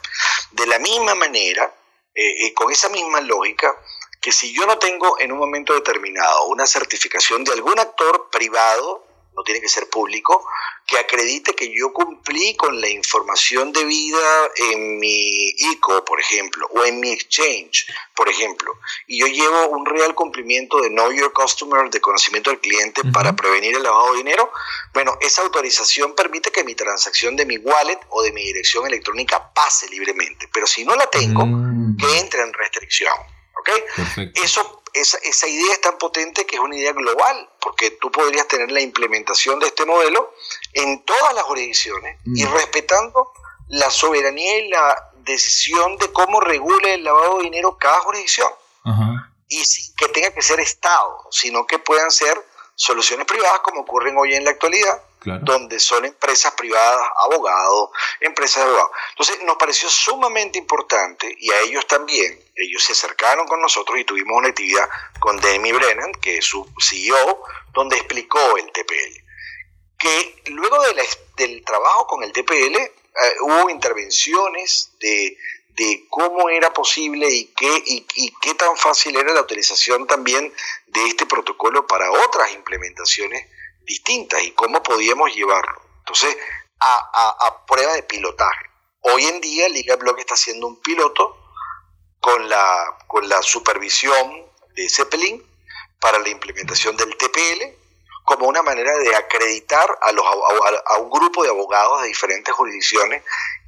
[0.52, 1.74] De la misma manera,
[2.14, 3.76] eh, eh, con esa misma lógica,
[4.20, 9.05] que si yo no tengo en un momento determinado una certificación de algún actor privado,
[9.36, 10.46] no tiene que ser público,
[10.86, 16.84] que acredite que yo cumplí con la información debida en mi ICO, por ejemplo, o
[16.84, 21.90] en mi exchange, por ejemplo, y yo llevo un real cumplimiento de Know Your Customer,
[21.90, 24.50] de conocimiento del cliente para prevenir el lavado de dinero,
[24.94, 29.52] bueno, esa autorización permite que mi transacción de mi wallet o de mi dirección electrónica
[29.52, 31.96] pase libremente, pero si no la tengo, mm.
[31.96, 33.14] que entre en restricción.
[33.58, 33.70] ¿Ok?
[34.34, 38.48] Eso esa, esa, idea es tan potente que es una idea global, porque tú podrías
[38.48, 40.34] tener la implementación de este modelo
[40.72, 42.52] en todas las jurisdicciones y mm.
[42.52, 43.32] respetando
[43.68, 48.50] la soberanía y la decisión de cómo regule el lavado de dinero cada jurisdicción.
[49.48, 52.40] Y sin que tenga que ser Estado, sino que puedan ser
[52.74, 55.02] soluciones privadas como ocurren hoy en la actualidad,
[55.40, 58.90] donde son empresas privadas, abogados, empresas de abogados.
[59.10, 64.04] Entonces nos pareció sumamente importante y a ellos también, ellos se acercaron con nosotros y
[64.04, 69.24] tuvimos una actividad con Demi Brennan, que es su CEO, donde explicó el TPL.
[69.98, 70.76] Que luego
[71.36, 72.90] del trabajo con el TPL eh,
[73.40, 75.36] hubo intervenciones de,
[76.08, 80.50] cómo era posible y qué, y qué tan fácil era la utilización también
[80.86, 83.46] de este protocolo para otras implementaciones
[83.86, 85.80] distintas y cómo podíamos llevarlo.
[85.98, 86.36] Entonces,
[86.80, 88.66] a, prueba de pilotaje.
[89.00, 91.36] Hoy en día Liga Block está haciendo un piloto
[92.20, 95.42] con la, con la supervisión de Zeppelin
[96.00, 97.64] para la implementación del TPL
[98.24, 103.22] como una manera de acreditar a, los, a un grupo de abogados de diferentes jurisdicciones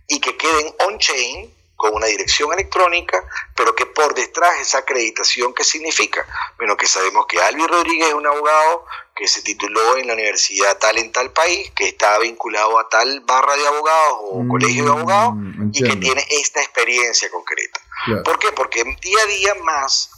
[0.09, 5.63] y que queden on-chain con una dirección electrónica, pero que por detrás esa acreditación, ¿qué
[5.63, 6.27] significa?
[6.57, 10.77] Bueno, que sabemos que Albi Rodríguez es un abogado que se tituló en la universidad
[10.79, 14.85] tal en tal país, que está vinculado a tal barra de abogados o mm, colegio
[14.87, 15.35] de abogados
[15.73, 17.81] y que tiene esta experiencia concreta.
[18.25, 18.51] ¿Por qué?
[18.51, 20.11] Porque día a día más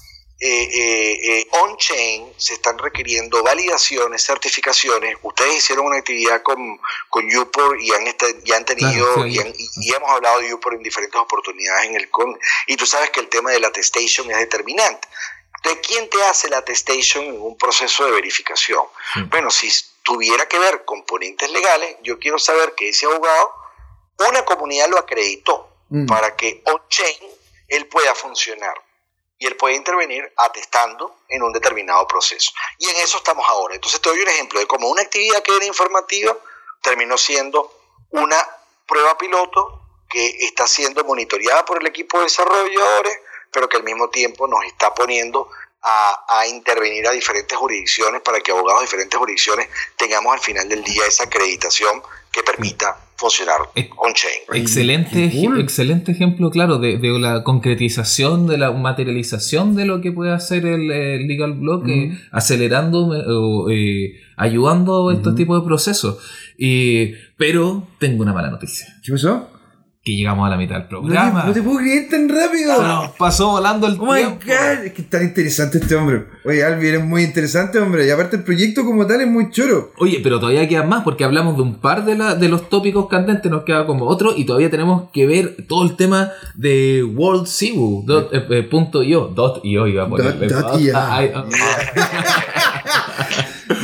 [0.42, 5.18] eh, eh, eh, on-chain se están requiriendo validaciones, certificaciones.
[5.20, 8.06] Ustedes hicieron una actividad con, con Upor y han,
[8.44, 12.76] ya han tenido, y, hemos hablado de Upor en diferentes oportunidades en el con, y
[12.76, 15.06] tú sabes que el tema de la attestation es determinante.
[15.62, 18.86] ¿De quién te hace la attestation en un proceso de verificación?
[19.28, 19.70] Bueno, si
[20.02, 23.52] tuviera que ver componentes legales, yo quiero saber que ese abogado,
[24.26, 26.06] una comunidad lo acreditó mm.
[26.06, 27.28] para que on-chain
[27.68, 28.72] él pueda funcionar
[29.40, 32.52] y él puede intervenir atestando en un determinado proceso.
[32.78, 33.74] Y en eso estamos ahora.
[33.74, 36.36] Entonces te doy un ejemplo de cómo una actividad que era informativa
[36.82, 37.72] terminó siendo
[38.10, 38.36] una
[38.86, 43.18] prueba piloto que está siendo monitoreada por el equipo de desarrolladores,
[43.50, 45.48] pero que al mismo tiempo nos está poniendo
[45.82, 50.68] a, a, intervenir a diferentes jurisdicciones para que abogados de diferentes jurisdicciones tengamos al final
[50.68, 53.58] del día esa acreditación que permita funcionar
[53.98, 54.40] on-chain.
[54.54, 60.64] Excelente, excelente ejemplo, claro, de, la concretización, de la materialización de lo que puede hacer
[60.64, 60.88] el,
[61.26, 66.18] Legal Block, eh, acelerando eh, o eh, ayudando a estos tipos de procesos.
[67.36, 68.86] pero tengo una mala noticia.
[69.04, 69.50] ¿Qué pasó?
[70.02, 71.44] Que llegamos a la mitad del programa.
[71.44, 72.82] No te, puedo creer tan rápido.
[72.82, 74.38] Nos pasó volando el oh tiempo.
[74.46, 74.84] My God.
[74.86, 76.24] Es que tan interesante este hombre.
[76.46, 78.06] Oye, Albi, eres muy interesante, hombre.
[78.06, 79.92] Y aparte el proyecto como tal es muy choro.
[79.98, 83.08] Oye, pero todavía quedan más porque hablamos de un par de, la, de los tópicos
[83.08, 87.46] candentes, nos queda como otro y todavía tenemos que ver todo el tema de World
[87.46, 88.02] Cebu.
[88.06, 89.26] Dot, eh, eh, punto io.
[89.26, 90.48] Dot io iba a poner.
[90.48, 91.44] Dot, dot, ah, ah,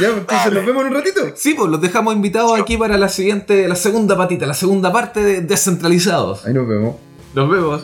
[0.00, 1.20] Ya, entonces nos vemos en un ratito.
[1.35, 5.22] Sí, pues los dejamos invitados aquí para la siguiente, la segunda patita, la segunda parte
[5.22, 6.44] de Descentralizados.
[6.44, 6.96] Ahí nos vemos.
[7.35, 7.82] Nos vemos.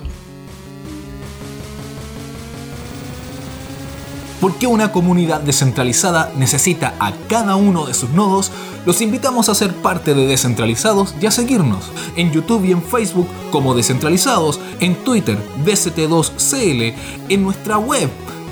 [4.43, 8.51] ¿Por qué una comunidad descentralizada necesita a cada uno de sus nodos?
[8.85, 13.29] Los invitamos a ser parte de Descentralizados y a seguirnos en YouTube y en Facebook
[13.53, 16.93] como Descentralizados, en Twitter DCT2CL,
[17.29, 18.11] en nuestra web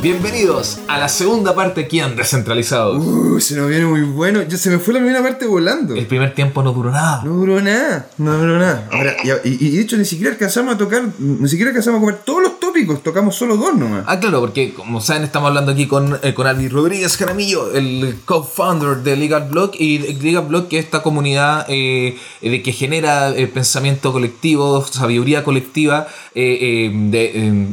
[0.00, 3.04] Bienvenidos a la segunda parte aquí en Descentralizados.
[3.04, 4.42] Uh, se nos viene muy bueno.
[4.42, 5.96] Ya se me fue la primera parte volando.
[5.96, 7.22] El primer tiempo no duró nada.
[7.24, 8.88] No duró nada, no duró nada.
[8.92, 12.20] Ahora, y, y, de hecho ni siquiera alcanzamos a tocar, ni siquiera alcanzamos a comer
[12.24, 14.04] todos los tópicos, tocamos solo dos nomás.
[14.06, 18.18] Ah, claro, porque como saben estamos hablando aquí con, eh, con Alvi Rodríguez Jaramillo, el
[18.24, 23.30] co-founder de Legal Blog y Legal Blog que es esta comunidad eh, de que genera
[23.30, 26.86] eh, pensamiento colectivo, sabiduría colectiva de,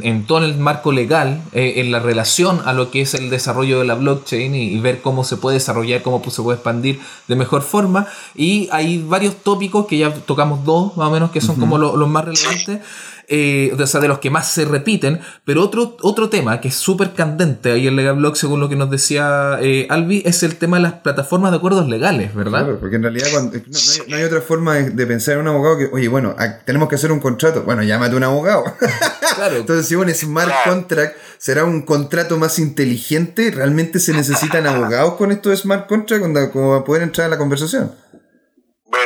[0.02, 3.84] en, todo el marco legal, en la relación a lo que es el desarrollo de
[3.84, 8.08] la blockchain y, ver cómo se puede desarrollar, cómo se puede expandir de mejor forma.
[8.34, 12.08] Y hay varios tópicos que ya tocamos dos más o menos que son como los
[12.08, 12.80] más relevantes.
[13.28, 16.76] Eh, o sea, de los que más se repiten, pero otro, otro tema que es
[16.76, 20.56] súper candente ahí en Legal Blog, según lo que nos decía eh, Albi, es el
[20.56, 22.64] tema de las plataformas de acuerdos legales, ¿verdad?
[22.64, 26.06] Claro, porque en realidad no, hay, otra forma de, pensar en un abogado que, oye,
[26.06, 28.64] bueno, tenemos que hacer un contrato, bueno, llámate un abogado.
[29.36, 29.56] Claro.
[29.56, 35.30] Entonces, si un smart contract será un contrato más inteligente, ¿realmente se necesitan abogados con
[35.30, 37.92] esto de smart contract como para poder entrar a la conversación?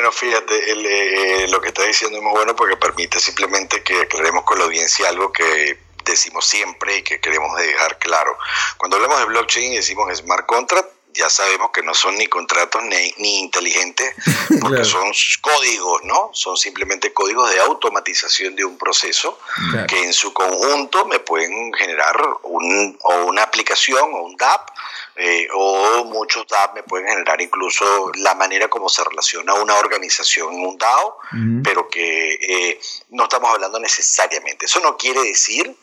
[0.01, 4.45] Bueno, fíjate, eh, lo que está diciendo es muy bueno porque permite simplemente que aclaremos
[4.45, 8.35] con la audiencia algo que decimos siempre y que queremos dejar claro.
[8.79, 12.83] Cuando hablamos de blockchain y decimos smart contract, ya sabemos que no son ni contratos
[12.85, 14.15] ni, ni inteligentes,
[14.63, 16.31] porque son códigos, ¿no?
[16.33, 19.39] Son simplemente códigos de automatización de un proceso
[19.87, 24.71] que en su conjunto me pueden generar un, o una aplicación o un DAP
[25.17, 30.55] eh, o muchos DAO me pueden generar incluso la manera como se relaciona una organización
[30.55, 31.19] en un DAO,
[31.63, 34.67] pero que eh, no estamos hablando necesariamente.
[34.67, 35.75] Eso no quiere decir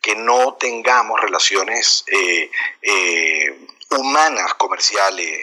[0.00, 2.50] que no tengamos relaciones eh,
[3.90, 5.38] humanas, comerciales,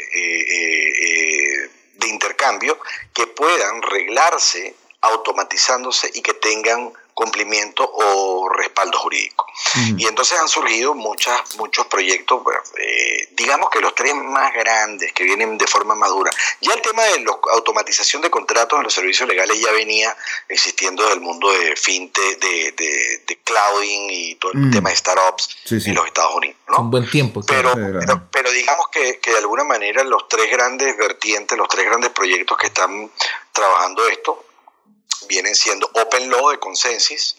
[1.95, 2.79] de intercambio,
[3.13, 9.45] que puedan reglarse automatizándose y que tengan cumplimiento o respaldo jurídico.
[9.95, 12.41] Y entonces han surgido muchas, muchos proyectos,
[12.79, 16.31] eh, digamos que los tres más grandes que vienen de forma madura.
[16.61, 20.15] Ya el tema de la automatización de contratos en los servicios legales ya venía
[20.49, 22.71] existiendo del mundo de fintech, de,
[23.27, 24.71] de, clouding y todo el mm.
[24.71, 26.57] tema de startups en los Estados Unidos.
[26.77, 27.41] Un buen tiempo.
[27.45, 31.85] Pero, pero, pero, digamos que, que de alguna manera los tres grandes vertientes, los tres
[31.85, 33.11] grandes proyectos que están
[33.51, 34.45] trabajando esto,
[35.27, 37.37] vienen siendo Open Law de Consensus,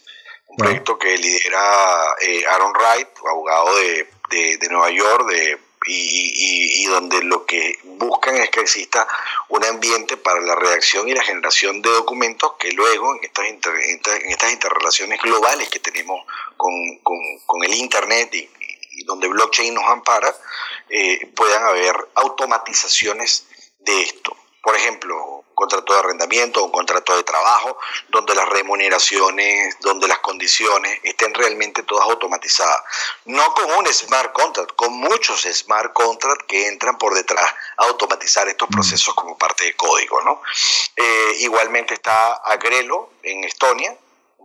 [0.49, 6.87] un proyecto que lidera eh, Aaron Wright, abogado de, de, Nueva York, de, y, y,
[6.87, 9.07] donde lo que buscan es que exista
[9.49, 14.31] un ambiente para la redacción y la generación de documentos que luego en estas, en
[14.31, 16.25] estas interrelaciones globales que tenemos
[16.57, 18.49] con, con, con el Internet y,
[19.05, 20.33] donde blockchain nos ampara,
[20.89, 23.49] eh, puedan haber automatizaciones
[23.81, 24.37] de esto.
[24.63, 31.01] Por ejemplo, contrato de arrendamiento un contrato de trabajo, donde las remuneraciones, donde las condiciones
[31.03, 32.83] estén realmente todas automatizadas.
[33.27, 38.49] No con un smart contract, con muchos smart contracts que entran por detrás a automatizar
[38.49, 38.73] estos mm.
[38.73, 40.21] procesos como parte del código.
[40.23, 40.43] ¿no?
[40.97, 43.99] Eh, igualmente está Agrelo en Estonia, un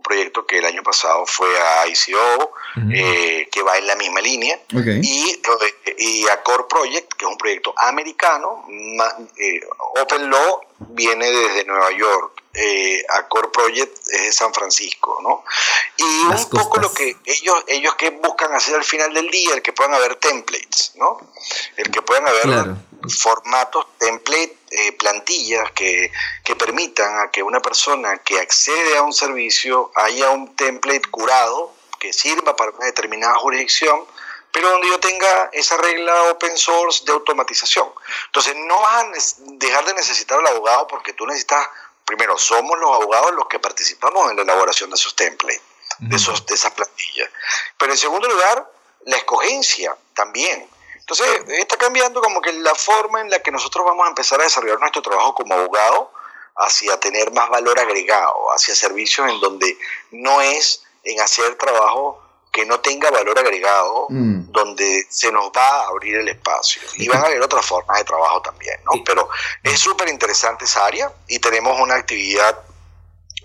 [0.08, 2.52] proyecto que el año pasado fue a ICO,
[2.92, 4.58] eh, que va en la misma línea,
[5.02, 8.66] y, eh, y a Core Project, que es un proyecto americano,
[9.36, 9.60] eh,
[10.00, 12.42] Open Law viene desde Nueva York,
[13.08, 15.44] a Core Project es de San Francisco, ¿no?
[15.96, 19.62] Y un poco lo que ellos, ellos que buscan hacer al final del día, el
[19.62, 21.18] que puedan haber templates, ¿no?
[21.76, 22.74] El que puedan haber
[23.08, 26.12] formatos, templates, eh, plantillas que,
[26.44, 31.72] que, permitan a que una persona que accede a un servicio haya un template curado
[31.98, 34.04] que sirva para una determinada jurisdicción,
[34.52, 37.88] pero donde yo tenga esa regla open source de automatización.
[38.26, 41.66] Entonces no vas a dejar de necesitar al abogado porque tú necesitas,
[42.08, 45.60] primero, somos los abogados los que participamos en la elaboración de esos templates,
[45.98, 47.28] de, esos, de esas plantillas.
[47.76, 48.66] Pero en segundo lugar,
[49.04, 50.66] la escogencia también.
[50.96, 54.44] Entonces, está cambiando como que la forma en la que nosotros vamos a empezar a
[54.44, 56.10] desarrollar nuestro trabajo como abogado
[56.56, 59.78] hacia tener más valor agregado, hacia servicios en donde
[60.10, 62.22] no es en hacer trabajo
[62.58, 64.50] que no tenga valor agregado, mm.
[64.50, 66.82] donde se nos va a abrir el espacio.
[66.96, 69.04] Y van a haber otras formas de trabajo también, ¿no?
[69.04, 69.28] Pero
[69.62, 72.58] es súper interesante esa área y tenemos una actividad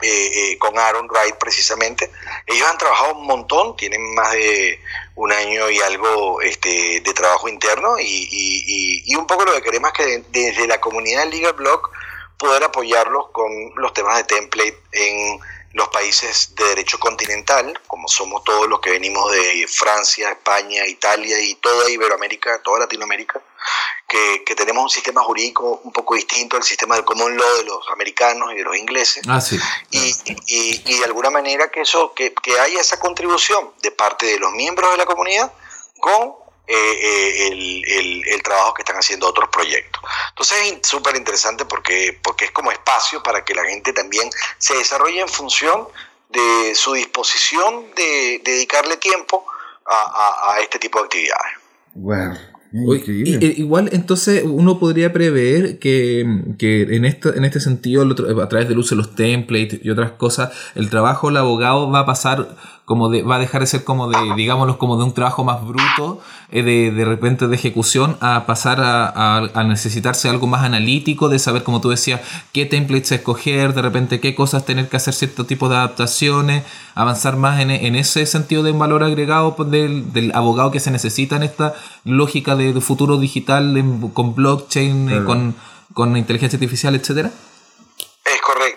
[0.02, 2.10] eh, eh, con Aaron Wright precisamente.
[2.48, 4.82] Ellos han trabajado un montón, tienen más de
[5.14, 9.92] un año y algo este, de trabajo interno y, y, un poco lo que queremos
[9.92, 11.88] es que desde la comunidad Legal Blog
[12.40, 15.40] poder apoyarlos con los temas de template en
[15.74, 21.40] los países de derecho continental, como somos todos los que venimos de Francia, España, Italia
[21.40, 23.42] y toda Iberoamérica, toda Latinoamérica,
[24.08, 27.64] que, que, tenemos un sistema jurídico un poco distinto al sistema del common law de
[27.64, 29.24] los americanos y de los ingleses.
[29.28, 29.58] Ah, sí.
[29.90, 30.14] y,
[30.46, 34.38] y, y, de alguna manera que, eso, que, que haya esa contribución de parte de
[34.38, 35.52] los miembros de la comunidad
[36.00, 40.02] con eh, eh, el, el, trabajo que están haciendo otros proyectos.
[40.30, 44.76] Entonces es súper interesante porque, porque es como espacio para que la gente también se
[44.76, 45.88] desarrolle en función
[46.30, 49.46] de su disposición de, dedicarle tiempo
[49.86, 51.54] a, a, este tipo de actividades.
[51.96, 52.34] Wow.
[52.76, 58.04] Eh, igual entonces uno podría prever que, en, esto, en este sentido,
[58.42, 62.00] a través del uso de los templates y otras cosas, el trabajo del abogado va
[62.00, 65.14] a pasar como de, va a dejar de ser como de, digámoslo, como de un
[65.14, 66.20] trabajo más bruto,
[66.52, 71.40] eh, de, de repente de ejecución, a pasar a, a, necesitarse algo más analítico, de
[71.40, 72.20] saber, como tú decías,
[72.52, 77.38] qué templates escoger, de repente qué cosas tener que hacer cierto tipo de adaptaciones, avanzar
[77.38, 80.92] más en, en ese sentido de un valor agregado pues, del, del, abogado que se
[80.92, 83.82] necesita en esta lógica de, futuro digital
[84.14, 85.56] con blockchain, eh, con,
[85.94, 87.32] con inteligencia artificial, etcétera.
[88.26, 88.73] Es correcto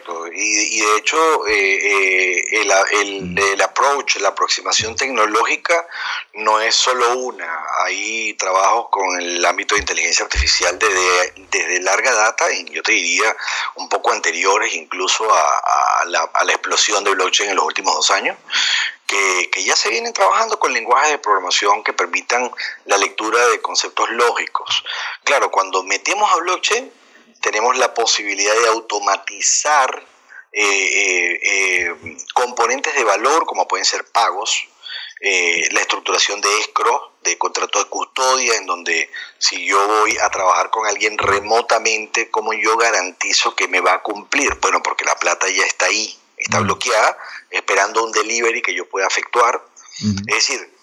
[0.46, 5.86] y, de hecho eh, eh, el, el, approach, la aproximación tecnológica
[6.34, 12.12] no es solo una, hay trabajos con el ámbito de inteligencia artificial desde, desde larga
[12.12, 13.36] data, y yo te diría
[13.76, 18.10] un poco anteriores incluso a, la, a la explosión de blockchain en los últimos dos
[18.10, 18.36] años,
[19.06, 22.50] que, que, ya se vienen trabajando con lenguajes de programación que permitan
[22.86, 24.84] la lectura de conceptos lógicos.
[25.22, 26.90] Claro, cuando metemos a blockchain,
[27.40, 30.04] tenemos la posibilidad de automatizar
[30.52, 34.68] eh, eh, eh, componentes de valor como pueden ser pagos,
[35.20, 40.70] la estructuración de escro, de contrato de custodia, en donde si yo voy a trabajar
[40.70, 44.54] con alguien remotamente, ¿cómo yo garantizo que me va a cumplir?
[44.60, 47.18] Bueno, porque la plata ya está ahí, está bloqueada,
[47.50, 49.66] esperando un delivery que yo pueda efectuar.
[50.28, 50.75] Es decir,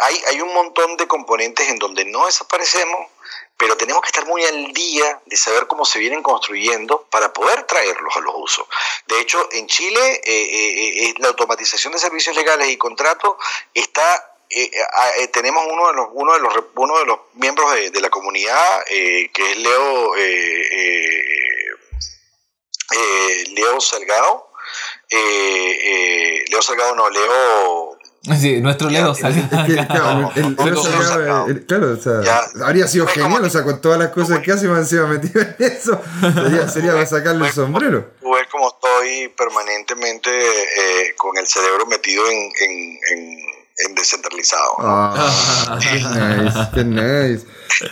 [0.00, 3.08] hay, hay un montón de componentes en donde no desaparecemos,
[3.56, 7.62] pero tenemos que estar muy al día de saber cómo se vienen construyendo para poder
[7.64, 8.66] traerlos a los usos.
[9.06, 13.36] De hecho, en Chile eh, eh, eh, la automatización de servicios legales y contratos
[13.72, 14.32] está
[15.32, 19.30] tenemos uno de los uno de los uno de los miembros de, la comunidad que
[19.34, 20.14] es Leo
[23.48, 24.52] Leo Salgado
[25.10, 27.95] Leo Salgado no Leo
[28.40, 29.42] Sí, nuestro Leo salió.
[31.66, 32.20] claro, o sea,
[32.64, 35.56] habría sido genial, o sea, con todas las cosas que hace, me encima metido en
[35.58, 36.00] eso.
[36.20, 38.10] Sería, sería para sacarle el sombrero.
[38.22, 43.38] Ver como estoy permanentemente eh, con el cerebro metido en, en, en,
[43.78, 44.76] en descentralizado.
[44.78, 47.46] Ah, qué nice, nice.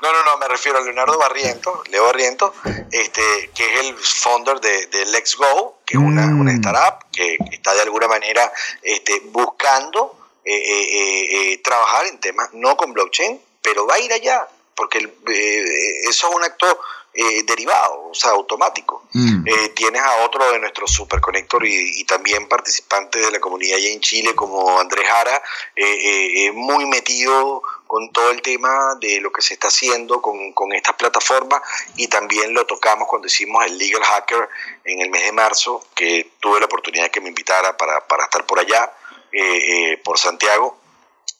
[0.00, 2.54] No, no, no, me refiero a Leonardo Barriento, Leo Barriento,
[2.92, 6.40] este, que es el founder de, de Let's Go, que es una, mm.
[6.40, 8.52] una, startup que está de alguna manera
[8.82, 14.12] este, buscando eh, eh, eh, trabajar en temas, no con blockchain, pero va a ir
[14.12, 14.98] allá, porque
[16.08, 16.80] eso es un acto
[17.44, 19.02] derivado, o sea, automático.
[19.12, 19.44] Mm.
[19.74, 24.00] tienes a otro de nuestros superconector y, y, también participantes de la comunidad allá en
[24.00, 25.42] Chile, como Andrés Jara,
[26.52, 30.94] muy metido con todo el tema de lo que se está haciendo con, con estas
[30.94, 31.62] plataformas
[31.96, 34.48] y también lo tocamos cuando hicimos el Legal Hacker
[34.84, 38.24] en el mes de marzo, que tuve la oportunidad de que me invitara para, para
[38.24, 38.92] estar por allá,
[39.32, 40.78] eh, eh, por Santiago.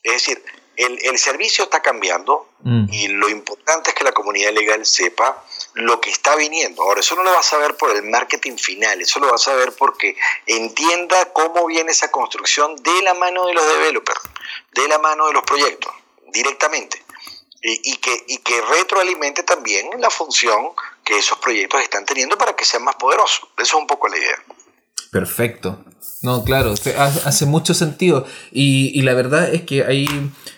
[0.02, 0.42] Es decir,
[0.78, 2.86] el, el servicio está cambiando mm.
[2.92, 6.82] y lo importante es que la comunidad legal sepa lo que está viniendo.
[6.82, 9.38] Ahora, eso no lo va a saber por el marketing final, eso lo va a
[9.38, 14.20] saber porque entienda cómo viene esa construcción de la mano de los developers,
[14.72, 15.92] de la mano de los proyectos
[16.32, 17.02] directamente
[17.60, 20.70] y, que, y que retroalimente también la función
[21.04, 23.48] que esos proyectos están teniendo para que sean más poderosos.
[23.56, 24.44] Eso es un poco la idea.
[25.10, 25.84] Perfecto.
[26.22, 26.74] No, claro,
[27.24, 28.26] hace mucho sentido.
[28.50, 30.06] Y, la verdad es que ahí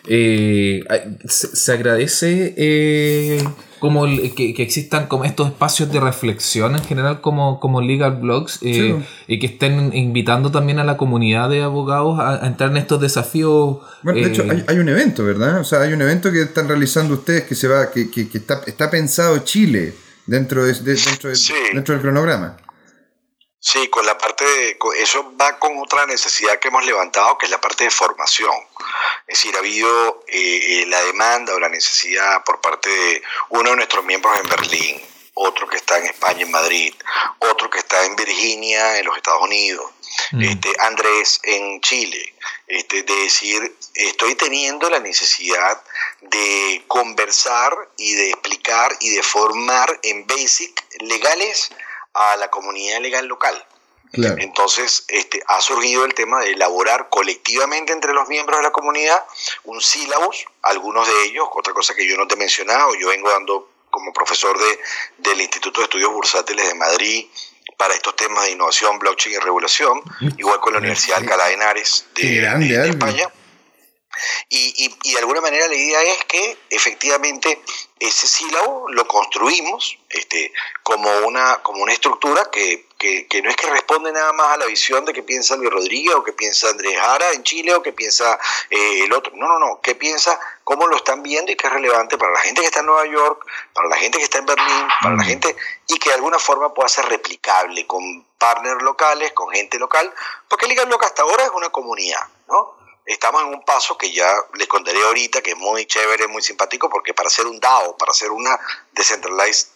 [0.09, 0.83] eh,
[1.27, 3.45] se, agradece eh,
[3.79, 9.03] como que, existan como estos espacios de reflexión en general como, como legal blogs eh,
[9.27, 13.79] y que estén invitando también a la comunidad de abogados a, entrar en estos desafíos.
[14.03, 15.61] Bueno, de hecho hay, un evento, ¿verdad?
[15.61, 18.63] O sea, hay un evento que están realizando ustedes que se va, que, que, está,
[18.67, 19.93] está pensado Chile
[20.27, 21.31] dentro, de, dentro,
[21.75, 22.57] dentro del cronograma.
[23.63, 27.51] Sí, con la parte de, eso va con otra necesidad que hemos levantado, que es
[27.51, 28.55] la parte de formación.
[29.27, 33.71] Es decir, ha habido eh, eh, la demanda o la necesidad por parte de uno
[33.71, 35.03] de nuestros miembros en Berlín,
[35.35, 36.95] otro que está en España, en Madrid,
[37.39, 39.91] otro que está en Virginia, en los Estados Unidos,
[40.33, 40.43] mm.
[40.43, 42.35] este, Andrés en Chile,
[42.67, 45.83] este, de decir, estoy teniendo la necesidad
[46.23, 51.71] de conversar y de explicar y de formar en basic legales
[52.15, 53.65] a la comunidad legal local.
[54.13, 59.23] Entonces, este, ha surgido el tema de elaborar colectivamente entre los miembros de la comunidad
[59.65, 63.31] un sílabus, algunos de ellos, otra cosa que yo no te he mencionado, yo vengo
[63.31, 64.79] dando como profesor de,
[65.19, 67.27] del Instituto de Estudios Bursátiles de Madrid
[67.77, 70.03] para estos temas de innovación, blockchain y regulación,
[70.39, 73.29] igual con la Universidad de Alcalá de Henares de, España.
[74.49, 77.61] Y, y, de alguna manera la idea es que efectivamente
[77.99, 80.53] ese sílabo lo construimos este,
[80.83, 84.67] como, una, como una estructura que, que, no es que responde nada más a la
[84.67, 87.93] visión de que piensa Luis Rodríguez o que piensa Andrés Jara en Chile o que
[87.93, 89.33] piensa eh, el otro.
[89.37, 92.41] No, no, no, que piensa cómo lo están viendo y que es relevante para la
[92.41, 95.25] gente que está en Nueva York, para la gente que está en Berlín, para la
[95.25, 95.57] gente
[95.87, 100.13] y que de alguna forma pueda ser replicable con partners locales, con gente local,
[100.49, 102.80] porque Liga Block hasta ahora es una comunidad, ¿no?
[103.07, 106.89] Estamos en un paso que ya les contaré ahorita, que es muy chévere, muy simpático,
[106.89, 108.59] porque para hacer un DAO, para hacer una
[108.93, 109.69] Decentralized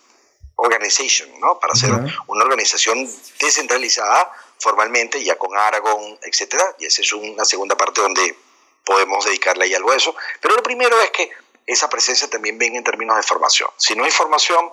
[0.57, 1.59] Organization, ¿no?
[1.59, 1.91] para hacer
[2.29, 3.11] una organización
[3.41, 8.37] descentralizada formalmente, ya con Aragon, etcétera, y esa es una segunda parte donde
[8.85, 10.15] podemos dedicarle ahí algo a eso.
[10.41, 11.31] Pero lo primero es que
[11.67, 13.69] esa presencia también venga en términos de formación.
[13.77, 14.71] Si no hay formación,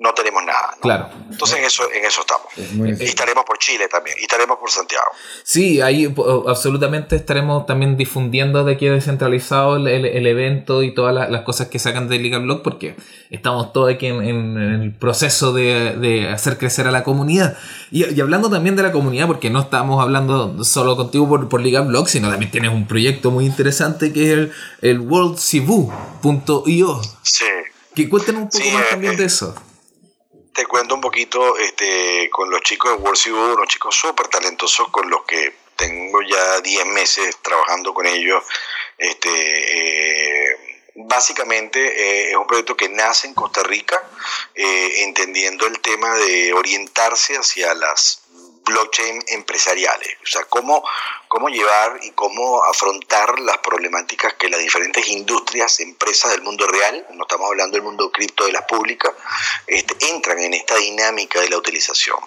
[0.00, 0.76] no tenemos nada.
[0.80, 1.10] Claro.
[1.30, 3.00] Entonces en eso, en eso estamos.
[3.00, 5.04] y estaremos por Chile también, y estaremos por Santiago.
[5.44, 6.12] Sí, ahí
[6.48, 11.78] absolutamente estaremos también difundiendo de aquí descentralizado el, el, evento y todas las, cosas que
[11.78, 12.96] sacan de Liga Blog, porque
[13.28, 17.58] estamos todos aquí en, el proceso de, de, hacer crecer a la comunidad.
[17.90, 21.82] Y, hablando también de la comunidad, porque no estamos hablando solo contigo por, por Liga
[21.82, 27.02] Blog, sino también tienes un proyecto muy interesante que es el, el worldcivu.io.
[27.20, 27.44] Sí.
[27.94, 29.54] Que cuéntenos un poco más también de eso
[30.60, 35.08] te cuento un poquito este, con los chicos de World unos chicos súper talentosos con
[35.08, 38.44] los que tengo ya 10 meses trabajando con ellos.
[38.98, 44.06] Este, eh, básicamente eh, es un proyecto que nace en Costa Rica,
[44.54, 48.19] eh, entendiendo el tema de orientarse hacia las
[48.70, 50.82] blockchain empresariales, o sea, cómo,
[51.28, 57.06] cómo llevar y cómo afrontar las problemáticas que las diferentes industrias, empresas del mundo real,
[57.14, 59.12] no estamos hablando del mundo cripto de las públicas,
[59.66, 62.18] este, entran en esta dinámica de la utilización.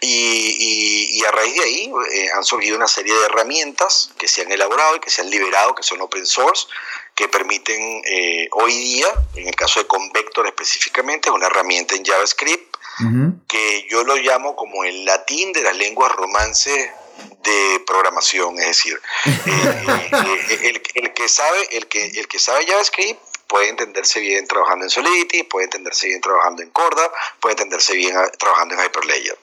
[0.00, 4.50] Y, a raíz de ahí eh, han surgido una serie de herramientas que se han
[4.50, 6.66] elaborado y que se han liberado, que son open source,
[7.14, 12.04] que permiten eh, hoy día, en el caso de Convector específicamente, es una herramienta en
[12.04, 12.71] JavaScript,
[13.48, 16.90] que yo lo llamo como el latín de las lenguas romances
[17.42, 20.10] de programación, es decir, eh,
[20.50, 23.20] eh, el, que sabe, el que, el que sabe JavaScript
[23.52, 28.16] puede entenderse bien trabajando en Solidity, puede entenderse bien trabajando en Corda, puede entenderse bien
[28.16, 29.38] ah, trabajando en Hyperledger.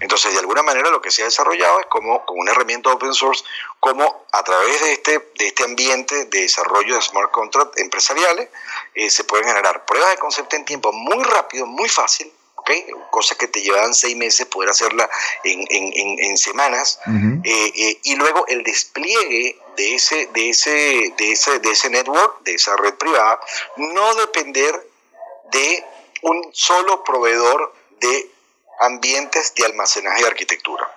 [0.00, 3.14] Entonces, de alguna manera lo que se ha desarrollado es como con una herramienta open
[3.14, 3.42] source,
[3.80, 8.50] como a través de este, de este ambiente de desarrollo de smart contracts empresariales,
[8.94, 12.30] eh, se pueden generar pruebas de concepto en tiempo muy rápido, muy fácil,
[13.10, 15.08] cosas que te llevaban seis meses, poder hacerla
[15.44, 21.32] en, en, en, semanas, eh, eh, y luego el despliegue de ese, de, ese, de,
[21.32, 23.40] ese, de ese network, de esa red privada,
[23.76, 24.88] no depender
[25.52, 25.84] de
[26.22, 28.30] un solo proveedor de
[28.80, 30.90] ambientes de almacenaje y arquitectura.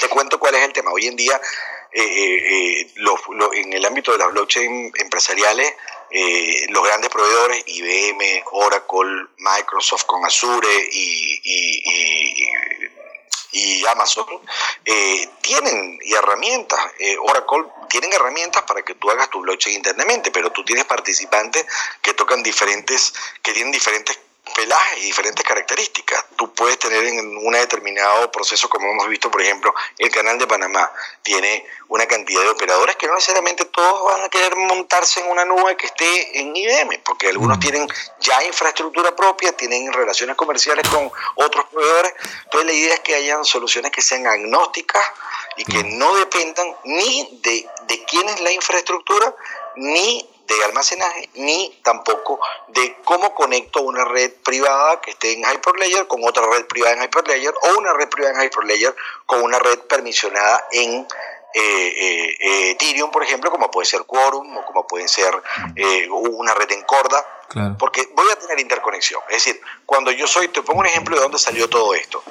[0.00, 0.92] Te cuento cuál es el tema.
[0.92, 1.40] Hoy en día,
[1.92, 2.92] eh,
[3.54, 5.72] en el ámbito de las blockchain empresariales,
[6.10, 11.40] eh, los grandes proveedores, IBM, Oracle, Microsoft con Azure y,
[13.52, 14.26] y, Amazon,
[14.84, 16.78] eh, tienen herramientas.
[16.98, 21.66] Eh, Oracle tienen herramientas para que tú hagas tu blockchain internamente, pero tú tienes participantes
[22.02, 24.18] que tocan diferentes, que tienen diferentes
[24.58, 26.24] pelaje y diferentes características.
[26.34, 30.48] Tú puedes tener en un determinado proceso, como hemos visto, por ejemplo, el canal de
[30.48, 30.90] Panamá
[31.22, 35.44] tiene una cantidad de operadores que no necesariamente todos van a querer montarse en una
[35.44, 37.60] nube que esté en IBM, porque algunos mm.
[37.60, 37.88] tienen
[38.18, 42.12] ya infraestructura propia, tienen relaciones comerciales con otros proveedores.
[42.44, 45.04] Entonces la idea es que hayan soluciones que sean agnósticas
[45.56, 45.98] y que mm.
[45.98, 49.36] no dependan ni de, de quién es la infraestructura,
[49.76, 56.06] ni de almacenaje ni tampoco de cómo conecto una red privada que esté en Hyperledger
[56.06, 58.96] con otra red privada en Hyperledger o una red privada en Hyperledger
[59.26, 61.06] con una red permisionada en
[61.54, 65.34] eh, eh, eh, Ethereum, por ejemplo, como puede ser Quorum o como puede ser
[66.10, 67.24] una red en Corda.
[67.78, 69.20] Porque voy a tener interconexión.
[69.28, 72.22] Es decir, cuando yo soy, te pongo un ejemplo de dónde salió todo esto.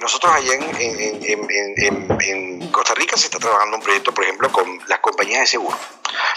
[0.00, 5.40] nosotros allá en, Costa Rica se está trabajando un proyecto, por ejemplo, con las compañías
[5.40, 5.76] de seguro.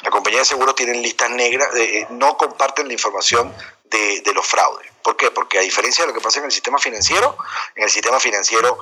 [0.01, 1.69] Las compañías de seguro tienen listas negras,
[2.09, 3.53] no comparten la información
[3.89, 4.89] de, los fraudes.
[5.03, 5.31] ¿Por qué?
[5.31, 7.37] Porque a diferencia de lo que pasa en el sistema financiero,
[7.75, 8.79] en el sistema financiero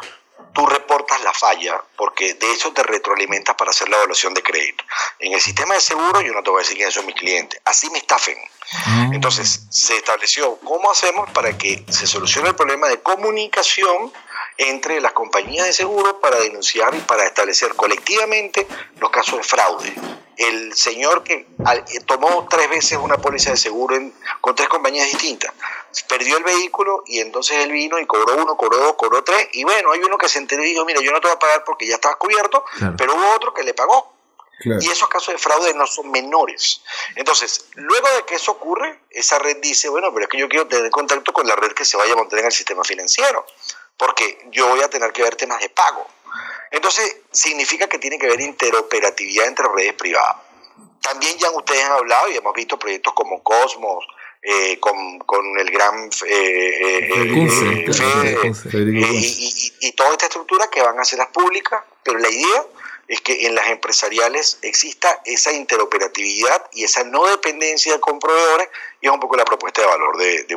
[0.54, 4.84] tú reportas la falla porque de eso te retroalimentas para hacer la evaluación de crédito.
[5.20, 7.60] En el sistema de seguro yo no te voy a decir quiénes son mis clientes,
[7.66, 8.38] así me estafen.
[8.86, 9.10] Ah.
[9.14, 14.12] Entonces se estableció cómo hacemos para que se solucione el problema de comunicación
[14.58, 18.68] entre las compañías de seguro para denunciar y para establecer colectivamente
[19.00, 19.94] los casos de fraude.
[20.50, 21.46] El señor que
[22.06, 23.96] tomó tres veces una póliza de seguro
[24.40, 25.54] con tres compañías distintas,
[26.08, 29.50] perdió el vehículo y entonces él vino y cobró uno, cobró dos, cobró tres.
[29.54, 31.40] Y bueno, hay uno que se enteró y dijo, mira, yo no te voy a
[31.40, 32.64] pagar porque ya estabas cubierto,
[32.98, 34.14] pero hubo otro que le pagó.
[34.64, 36.82] Y esos casos de fraude no son menores.
[37.16, 40.68] Entonces, luego de que eso ocurre, esa red dice, bueno, pero es que yo quiero
[40.68, 43.46] tener contacto con la red que se vaya a mantener en el sistema financiero,
[43.98, 46.08] porque yo voy a tener que ver temas de pago.
[46.72, 50.38] Entonces, significa que tiene que haber interoperatividad entre redes privadas.
[51.02, 54.06] También ya ustedes han hablado y hemos visto proyectos como Cosmos,
[54.44, 56.10] eh, con, con, el gran
[59.82, 62.66] y, toda esta estructura que van a ser las públicas, pero la idea
[63.08, 68.70] es que en las empresariales exista esa interoperatividad y esa no dependencia con proveedores
[69.00, 70.56] y es un poco la propuesta de valor de, de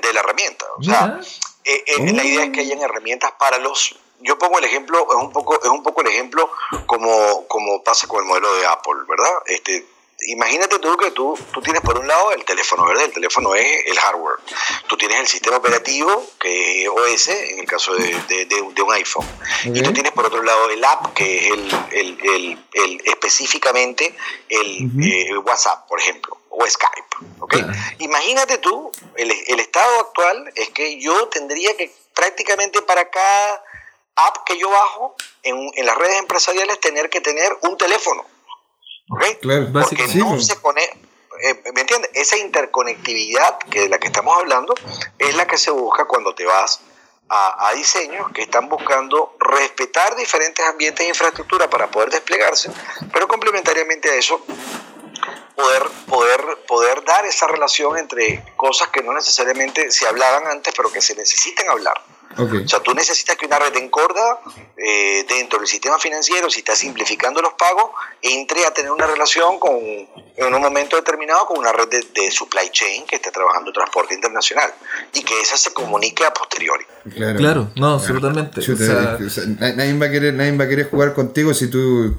[0.00, 0.66] de, la herramienta.
[0.76, 1.20] O sea,
[1.64, 5.16] eh, eh, la idea es que hayan herramientas para los yo pongo el ejemplo, es
[5.16, 6.50] un poco, es un poco el ejemplo
[6.86, 9.32] como, como pasa con el modelo de Apple, ¿verdad?
[9.46, 9.86] Este,
[10.26, 13.04] imagínate tú que tú, tú tienes por un lado el teléfono, ¿verdad?
[13.04, 14.36] El teléfono es el hardware.
[14.86, 19.26] Tú tienes el sistema operativo, que es OS, en el caso de, de, un iPhone.
[19.64, 24.14] Y tú tienes por otro lado el app, que es el, el, el, específicamente
[24.48, 27.16] el eh, WhatsApp, por ejemplo, o Skype.
[27.40, 27.64] ¿okay?
[27.98, 33.62] Imagínate tú, el, el estado actual es que yo tendría que prácticamente para cada
[34.16, 38.24] app que yo bajo en, en las redes empresariales tener que tener un teléfono.
[39.10, 39.38] ¿okay?
[39.40, 40.96] Porque no se conecta.
[41.42, 42.10] Eh, ¿Me entiendes?
[42.14, 44.74] Esa interconectividad que de la que estamos hablando
[45.18, 46.80] es la que se busca cuando te vas
[47.28, 52.70] a, a, diseños que están buscando respetar diferentes ambientes e infraestructura para poder desplegarse,
[53.12, 54.44] pero complementariamente a eso
[55.54, 60.90] poder, poder, poder dar esa relación entre cosas que no necesariamente se hablaban antes, pero
[60.90, 62.02] que se necesitan hablar.
[62.38, 64.40] O sea, tú necesitas que una red encorda
[64.76, 67.90] eh, dentro del sistema financiero, si está simplificando los pagos,
[68.22, 72.70] entre a tener una relación con, en un momento determinado con una red de, supply
[72.70, 74.70] chain que esté trabajando transporte internacional
[75.12, 76.84] y que esa se comunique a posteriori.
[77.36, 78.60] Claro, no, absolutamente.
[79.58, 82.14] nadie, va a querer, nadie va a querer jugar contigo si tú,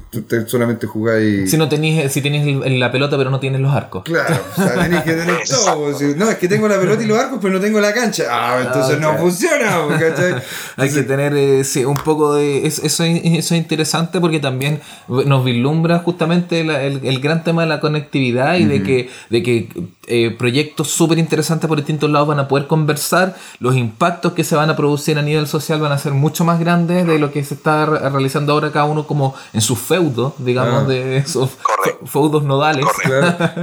[0.47, 1.49] solamente jugáis.
[1.49, 4.03] Si no tenés, si tienes la pelota pero no tienes los arcos.
[4.03, 5.91] Claro, o sea, tenés que tener todo.
[6.15, 8.25] No, es que tengo la pelota y los arcos, pero no tengo la cancha.
[8.29, 9.87] Ah, entonces ah, no funciona.
[10.77, 12.65] Hay que tener eh, un poco de...
[12.65, 18.55] Eso, eso, es interesante porque también nos vislumbra justamente el, gran tema de la conectividad
[18.55, 19.69] y de que, de que
[20.07, 24.55] eh, proyectos súper interesantes por distintos lados van a poder conversar, los impactos que se
[24.55, 27.43] van a producir a nivel social van a ser mucho más grandes de lo que
[27.43, 30.87] se está realizando ahora cada uno como en sus feudos, digamos, ah.
[30.87, 31.51] de esos
[32.05, 32.85] feudos nodales.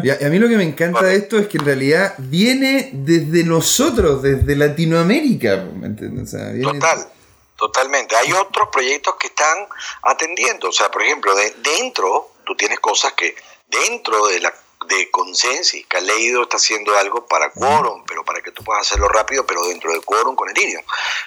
[0.02, 3.44] Y, a, mí lo que me encanta de esto es que en realidad viene desde
[3.44, 6.29] nosotros, desde Latinoamérica, ¿me entiendes?
[6.62, 7.12] Total,
[7.56, 8.16] totalmente.
[8.16, 9.68] Hay otros proyectos que están
[10.02, 10.68] atendiendo.
[10.68, 13.34] O sea, por ejemplo, de, dentro, tú tienes cosas que
[13.68, 14.54] dentro de la
[14.90, 19.46] de Consensi, Caleido está haciendo algo para Quorum, pero para que tú puedas hacerlo rápido,
[19.46, 20.82] pero dentro de Quorum con Ethereum.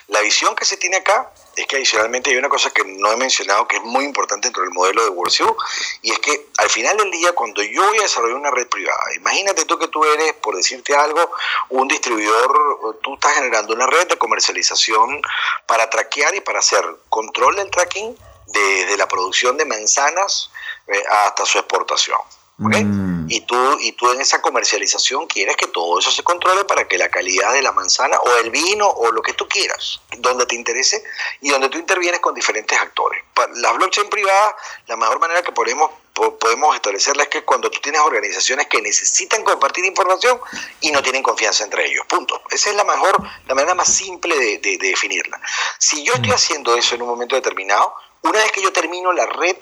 [0.08, 3.16] La visión que se tiene acá es que adicionalmente hay una cosa que no he
[3.16, 5.56] mencionado que es muy importante dentro del modelo de WorldCube
[6.02, 9.16] y es que al final del día cuando yo voy a desarrollar una red privada,
[9.16, 11.32] imagínate tú que tú eres, por decirte algo,
[11.70, 15.22] un distribuidor, tú estás generando una red de comercialización
[15.66, 20.52] para traquear y para hacer control del tracking desde la producción de manzanas
[20.88, 22.20] eh, hasta su exportación.
[22.58, 23.26] Mm.
[23.30, 27.00] Y, tú, y tú en esa comercialización quieres que todo eso se controle para que
[27.00, 30.56] la calidad de la manzana o el vino o lo que tú quieras, donde te
[30.56, 31.04] interese
[31.42, 33.24] y donde tú intervienes con diferentes actores.
[33.56, 34.54] Las blockchain privadas,
[34.88, 39.44] la mejor manera que podemos podemos establecerla es que cuando tú tienes organizaciones que necesitan
[39.44, 40.40] compartir información
[40.80, 42.40] y no tienen confianza entre ellos, punto.
[42.52, 45.42] Esa es la mejor, la manera más simple de, de definirla.
[45.80, 46.36] Si yo estoy mm.
[46.36, 49.58] haciendo eso en un momento determinado, una vez que yo termino la red,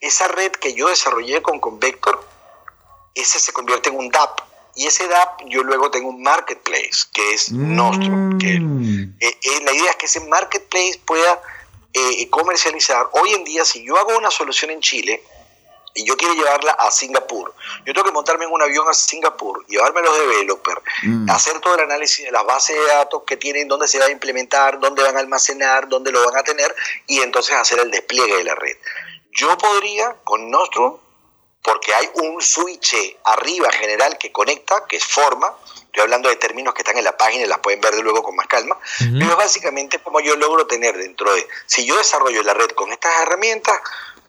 [0.00, 2.24] esa red que yo desarrollé con Convector,
[3.14, 4.40] ese se convierte en un DAP.
[4.74, 8.10] Y ese DAP yo luego tengo un marketplace, que es nuestro.
[8.38, 9.16] Que, mm.
[9.20, 11.42] eh, eh, la idea es que ese marketplace pueda
[11.92, 13.08] eh, comercializar.
[13.12, 15.22] Hoy en día, si yo hago una solución en Chile,
[15.98, 17.54] y yo quiero llevarla a Singapur.
[17.84, 21.28] Yo tengo que montarme en un avión a Singapur, llevarme los developers, mm.
[21.28, 24.10] hacer todo el análisis de las bases de datos que tienen, dónde se va a
[24.10, 26.74] implementar, dónde van a almacenar, dónde lo van a tener
[27.06, 28.76] y entonces hacer el despliegue de la red.
[29.38, 30.96] Yo podría con Nostrum,
[31.62, 36.74] porque hay un switch arriba general que conecta, que es forma, estoy hablando de términos
[36.74, 39.36] que están en la página y las pueden ver de luego con más calma, pero
[39.36, 43.78] básicamente como yo logro tener dentro de, si yo desarrollo la red con estas herramientas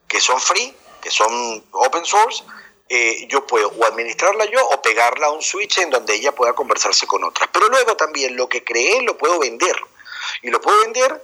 [0.08, 2.44] que son free, que son open source,
[2.88, 6.54] eh, yo puedo o administrarla yo o pegarla a un switch en donde ella pueda
[6.54, 7.50] conversarse con otras.
[7.52, 9.76] Pero luego también lo que creé lo puedo vender.
[10.42, 11.22] Y lo puedo vender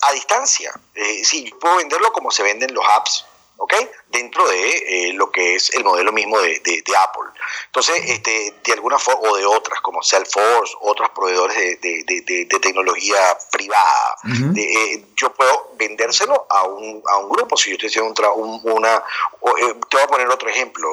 [0.00, 0.72] a distancia.
[0.94, 3.24] Eh, sí, puedo venderlo como se venden los apps
[3.60, 3.74] ¿ok?
[4.08, 7.30] Dentro de eh, lo que es el modelo mismo de, de, Apple.
[7.66, 13.18] Entonces, este, de alguna forma, o de otras, como Salesforce, otros proveedores de, tecnología
[13.50, 14.16] privada,
[14.56, 17.56] eh, yo puedo vendérselo a un, a un grupo.
[17.56, 18.96] Si yo estoy haciendo un, una...
[18.96, 20.88] Eh, te voy a poner otro ejemplo.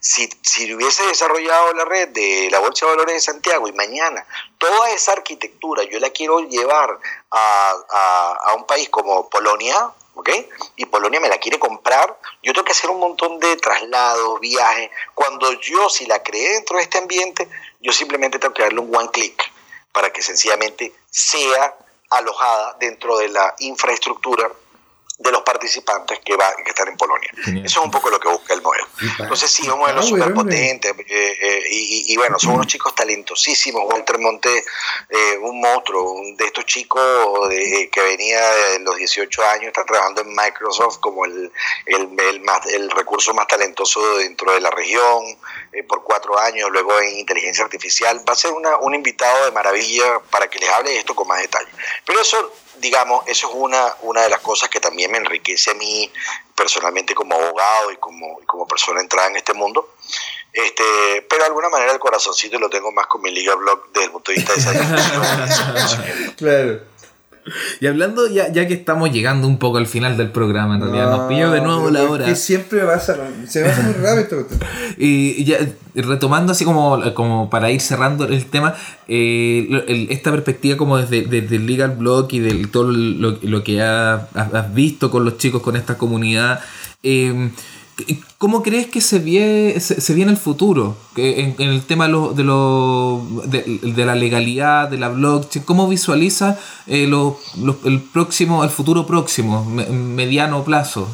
[0.00, 4.24] Si, si hubiese desarrollado la red de la Bolsa de Valores de Santiago y mañana
[4.58, 6.98] toda esa arquitectura yo la quiero llevar
[7.32, 9.92] a, a, a un país como Polonia,
[10.22, 10.30] ¿ok?
[10.76, 14.90] Y Polonia me la quiere comprar, yo tengo que hacer un montón de traslados, viajes.
[15.14, 17.48] Cuando yo, si la creé dentro de este ambiente,
[17.80, 19.42] yo simplemente tengo que darle un one click
[19.92, 21.76] para que sencillamente sea
[22.10, 24.50] alojada dentro de la infraestructura
[25.18, 27.30] de los participantes que, va, que están en Polonia.
[27.46, 28.86] Eso es un poco lo que busca el modelo.
[29.18, 33.84] Entonces sí, un modelo súper potente eh, eh, y, bueno, son unos chicos talentosísimos.
[33.84, 34.64] Walter Monte,
[35.08, 40.22] eh, un monstruo, de estos chicos de, que venía de los 18 años, está trabajando
[40.22, 41.52] en Microsoft como el,
[41.86, 42.08] el,
[42.72, 45.38] el, recurso más talentoso dentro de la región
[45.88, 48.22] por cuatro años, luego en inteligencia artificial.
[48.28, 51.28] Va a ser una, un invitado de maravilla para que les hable de esto con
[51.28, 51.70] más detalle.
[52.04, 55.74] Pero eso digamos, eso es una, una de las cosas que también me enriquece a
[55.74, 56.10] mí
[56.54, 59.94] personalmente como abogado y como, como persona entrada en este mundo.
[60.52, 64.04] Este, pero de alguna manera el corazoncito lo tengo más con mi Liga Blog desde
[64.06, 66.91] el punto de vista de esa Claro.
[67.80, 71.10] Y hablando, ya, ya que estamos llegando un poco al final del programa, en realidad,
[71.10, 72.24] nos pilló de nuevo la hora.
[72.24, 74.46] Que siempre va a ser, se va a hacer muy rápido
[74.98, 75.58] y ya
[75.94, 78.74] retomando así como, como para ir cerrando el tema,
[79.08, 83.82] eh, esta perspectiva como desde, desde, el Legal Blog y de todo lo, lo que
[83.82, 86.60] has, has, visto con los chicos, con esta comunidad,
[87.02, 87.50] eh,
[88.38, 92.42] ¿Cómo crees que se, viene, se, viene el futuro en, el tema de, lo, de,
[92.42, 95.64] lo, de, la legalidad, de la blockchain?
[95.64, 101.08] ¿Cómo visualiza eh, el próximo, el futuro próximo, mediano plazo?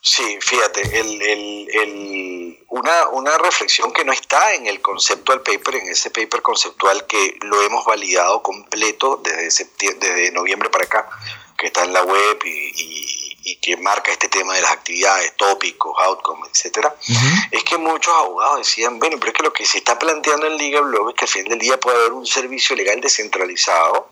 [0.00, 5.40] Sí, fíjate, el, el, el, una, una reflexión que no está en el concepto del
[5.40, 9.66] paper, en ese paper conceptual que lo hemos validado completo desde,
[9.98, 11.08] desde noviembre para acá,
[11.56, 13.23] que está en la web y
[13.60, 16.94] que marca este tema de las actividades, tópicos, outcomes, etcétera,
[17.50, 20.56] es que muchos abogados decían, bueno, pero es que lo que se está planteando en
[20.56, 24.08] Liga Blog es que al fin del día puede haber un servicio legal descentralizado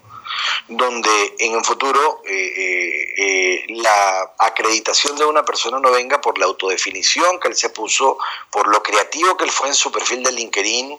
[0.68, 6.38] donde en un futuro eh, eh, eh, la acreditación de una persona no venga por
[6.38, 8.18] la autodefinición que él se puso,
[8.50, 10.98] por lo creativo que él fue en su perfil de LinkedIn,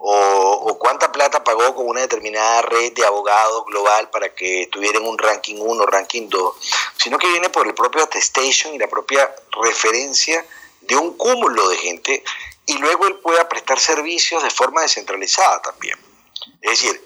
[0.00, 5.18] o, cuánta plata pagó con una determinada red de abogados global para que tuvieran un
[5.18, 6.54] ranking 1, ranking 2,
[6.96, 10.44] sino que viene por el propio attestation y la propia referencia
[10.82, 12.22] de un cúmulo de gente
[12.66, 15.98] y luego él pueda prestar servicios de forma descentralizada también.
[16.62, 17.04] Es decir,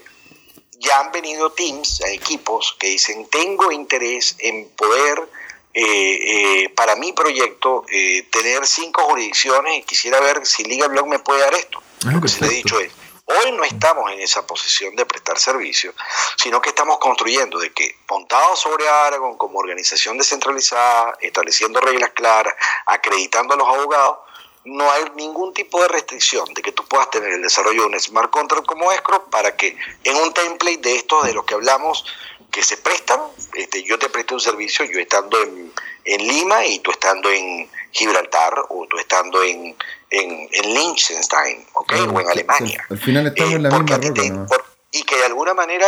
[0.78, 5.28] ya han venido teams, equipos que dicen, tengo interés en poder,
[5.74, 11.06] eh, eh, para mi proyecto, eh, tener cinco jurisdicciones y quisiera ver si Liga Blog
[11.06, 11.82] me puede dar esto.
[12.04, 12.92] Lo que se le ha dicho es,
[13.24, 15.94] hoy no estamos en esa posición de prestar servicio,
[16.36, 22.54] sino que estamos construyendo de que montado sobre Aragon como organización descentralizada, estableciendo reglas claras,
[22.86, 24.18] acreditando a los abogados,
[24.64, 28.00] no hay ningún tipo de restricción de que tú puedas tener el desarrollo de un
[28.00, 32.04] smart contract como escrow para que en un template de estos de los que hablamos
[32.52, 33.18] que se prestan,
[33.54, 35.72] este, yo te presto un servicio, yo estando en,
[36.04, 39.74] en Lima y tú estando en Gibraltar o tú estando en,
[40.10, 41.92] en, en Liechtenstein, ¿ok?
[42.12, 42.86] o en Alemania.
[42.90, 44.46] Al final estamos en la eh, misma
[44.94, 45.86] y que de alguna manera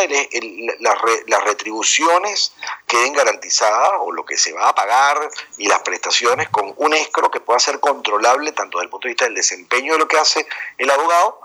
[0.81, 2.55] las, retribuciones
[2.87, 5.19] queden garantizadas o lo que se va a pagar
[5.59, 9.11] y las prestaciones con un escro que pueda ser controlable tanto desde el punto de
[9.11, 10.47] vista del desempeño de lo que hace
[10.79, 11.39] el abogado,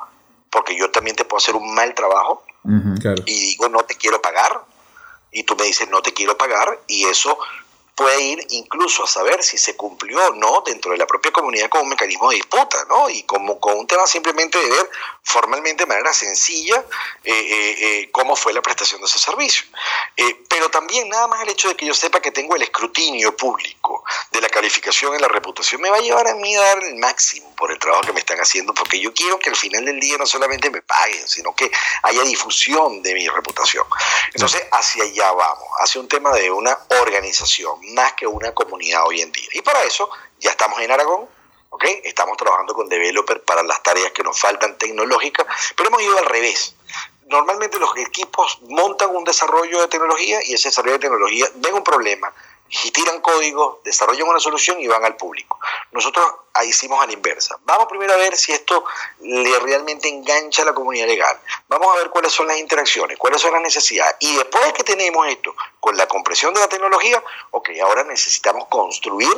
[0.49, 2.43] porque yo también te puedo hacer un mal trabajo
[3.25, 4.63] y digo no te quiero pagar
[5.31, 7.37] y tú me dices no te quiero pagar y eso
[7.99, 11.67] puede ir incluso a saber si se cumplió o no dentro de la propia comunidad
[11.67, 13.09] como un mecanismo de disputa, ¿no?
[13.09, 14.89] Y como con un tema simplemente de ver
[15.21, 16.77] formalmente de manera sencilla
[17.25, 19.65] eh, eh, eh, cómo fue la prestación de ese servicio.
[20.47, 24.05] pero también nada más el hecho de que yo sepa que tengo el escrutinio público
[24.31, 26.95] de la calificación en la reputación me va a llevar a mí a dar el
[26.95, 29.99] máximo por el trabajo que me están haciendo, porque yo quiero que al final del
[29.99, 31.69] día no solamente me paguen, sino que
[32.03, 33.85] haya difusión de mi reputación.
[34.33, 39.21] Entonces, hacia allá vamos, hacia un tema de una organización más que una comunidad hoy
[39.21, 39.49] en día.
[39.53, 40.09] Y para eso
[40.39, 41.27] ya estamos en Aragón,
[41.69, 41.83] ¿ok?
[42.03, 46.25] Estamos trabajando con developer para las tareas que nos faltan tecnológicas, pero hemos ido al
[46.25, 46.75] revés.
[47.27, 51.83] Normalmente los equipos montan un desarrollo de tecnología y ese desarrollo de tecnología ven un
[51.83, 52.33] problema,
[52.69, 55.59] y tiran código, desarrollan una solución y van al público.
[55.91, 56.25] Nosotros
[56.65, 57.57] hicimos a la inversa.
[57.63, 58.83] Vamos primero a ver si esto
[59.21, 61.39] le realmente engancha a la comunidad legal.
[61.67, 64.15] Vamos a ver cuáles son las interacciones, cuáles son las necesidades.
[64.19, 68.67] Y después de que tenemos esto con la compresión de la tecnología, ok, ahora necesitamos
[68.67, 69.29] construir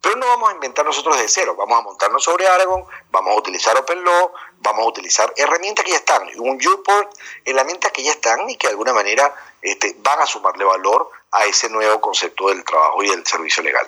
[0.00, 3.38] pero no vamos a inventar nosotros de cero, vamos a montarnos sobre Aragon, vamos a
[3.38, 7.12] utilizar OpenLaw, vamos a utilizar herramientas que ya están, un Uport,
[7.44, 11.44] herramientas que ya están y que de alguna manera este, van a sumarle valor a
[11.44, 13.86] ese nuevo concepto del trabajo y del servicio legal.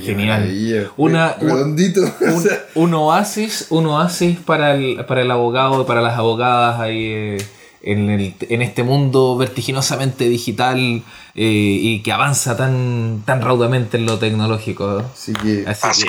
[0.00, 0.92] Genial.
[0.96, 1.36] Una,
[2.74, 7.46] un, oasis, un oasis para el, para el abogado, para las abogadas ahí eh,
[7.82, 10.78] en, el, en este mundo vertiginosamente digital
[11.34, 15.04] eh, y que avanza tan, tan raudamente en lo tecnológico.
[15.12, 16.06] Así que, Así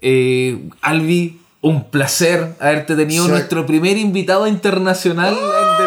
[0.00, 5.36] eh, Albi, un placer haberte tenido nuestro primer invitado internacional.
[5.40, 5.78] ¡Ah,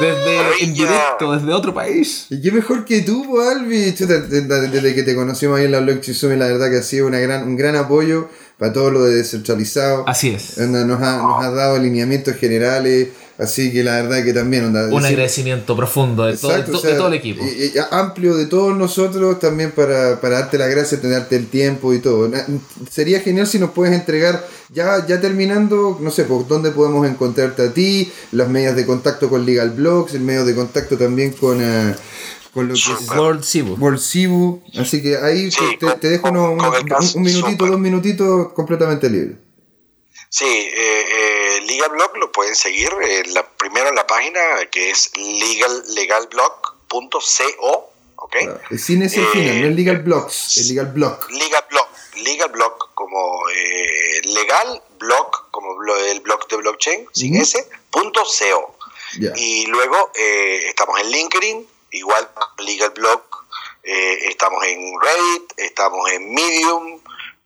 [0.00, 2.26] desde en directo, desde otro país.
[2.30, 3.92] Y qué mejor que tú, Albi.
[3.92, 7.46] desde que te conocimos ahí en la Blockchain la verdad que ha sido una gran,
[7.46, 8.28] un gran apoyo
[8.58, 10.04] para todo lo de descentralizado.
[10.06, 10.58] Así es.
[10.58, 13.08] Nos ha, nos ha dado alineamientos generales
[13.40, 14.66] Así que la verdad que también...
[14.66, 17.42] un agradecimiento profundo de, todo, todo, el equipo.
[17.42, 22.00] Y, amplio de todos nosotros también para, para darte las gracias, tenerte el tiempo y
[22.00, 22.30] todo.
[22.90, 27.62] Sería genial si nos puedes entregar, ya, ya terminando, no sé, por dónde podemos encontrarte
[27.62, 31.62] a ti, las medios de contacto con Legal Blogs, el medio de contacto también con...
[31.62, 31.94] Uh,
[32.52, 33.76] con lo que es World Cibu.
[33.76, 34.60] World Cibu.
[34.76, 35.48] Así que ahí
[36.00, 39.36] te, dejo un, minutito, dos minutitos completamente libre.
[40.32, 45.10] Sí, eh, eh, LegalBlog lo pueden seguir en la, primero en la página que es
[45.16, 47.92] legal, legalblog.co.
[48.14, 48.46] ¿okay?
[48.46, 51.28] Ah, sin ese final, no es LegalBlogs, es LegalBlog.
[51.32, 55.74] LegalBlog, LegalBlog como eh, legal, blog como
[56.12, 58.76] el blog de blockchain, sin ese, punto .co.
[59.34, 63.22] Y luego eh, estamos en LinkedIn, igual LegalBlog,
[63.82, 67.00] eh, estamos en Reddit, estamos en Medium,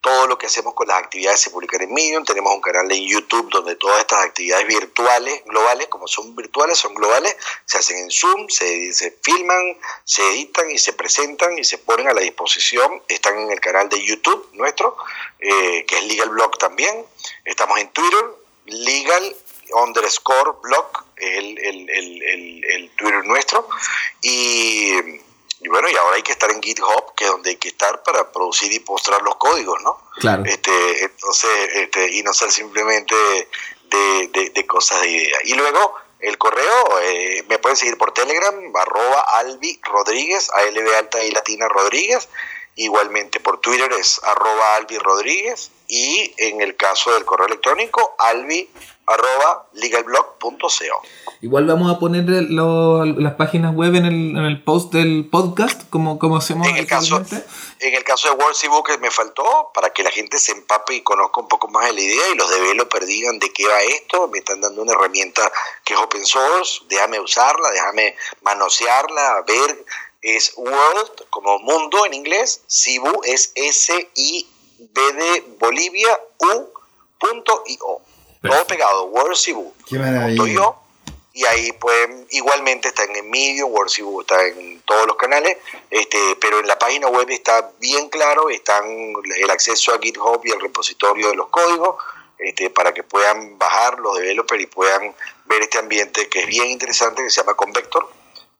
[0.04, 3.08] todo lo que hacemos con las actividades se publica en Medium, tenemos un canal en
[3.08, 7.34] YouTube donde todas estas actividades virtuales, globales, como son virtuales, son globales,
[7.64, 12.06] se hacen en Zoom, se, se filman, se editan y se presentan y se ponen
[12.06, 14.94] a la disposición, están en el canal de YouTube nuestro,
[15.38, 17.06] eh, que es Legal Blog también,
[17.46, 18.26] estamos en Twitter,
[18.66, 19.36] Legal
[19.72, 20.86] underscore blog,
[21.16, 23.66] el, el, el, el Twitter nuestro,
[24.20, 24.92] y
[25.64, 28.02] y bueno, y ahora hay que estar en GitHub, que es donde hay que estar
[28.02, 29.98] para producir y postrar los códigos, ¿no?
[30.18, 30.42] Claro.
[30.44, 33.14] Este, entonces, este, y no ser simplemente
[33.84, 35.38] de, de, cosas de idea.
[35.44, 41.24] Y luego, el correo, eh, me pueden seguir por Telegram, arroba Albi Rodríguez, ALB alta
[41.24, 42.28] y latina Rodríguez.
[42.76, 45.70] Igualmente por Twitter es arroba Albi Rodríguez.
[45.88, 48.68] Y en el caso del correo electrónico, albi
[49.06, 51.02] arroba legalblog.co.
[51.40, 56.18] Igual vamos a poner las páginas web en el, en el, post del podcast, como,
[56.18, 57.22] como hacemos en el caso
[57.80, 61.02] En el caso de World Book me faltó para que la gente se empape y
[61.02, 64.28] conozca un poco más de la idea y los developers digan de qué va esto.
[64.28, 65.52] Me están dando una herramienta
[65.84, 69.84] que es open source, déjame usarla, déjame manosearla, ver.
[70.22, 78.03] Es World como mundo en inglés, Cibu es S-I-B de Bolivia, U.io.
[78.48, 79.36] Todo pegado, World
[79.88, 80.74] Qué maravilla.
[81.32, 85.56] y ahí pueden, igualmente está en Medium, World está en todos los canales,
[85.90, 90.50] este, pero en la página web está bien claro, están el acceso a GitHub y
[90.50, 91.96] el repositorio de los códigos,
[92.38, 95.14] este, para que puedan bajar los developers y puedan
[95.46, 98.08] ver este ambiente que es bien interesante, que se llama Convector,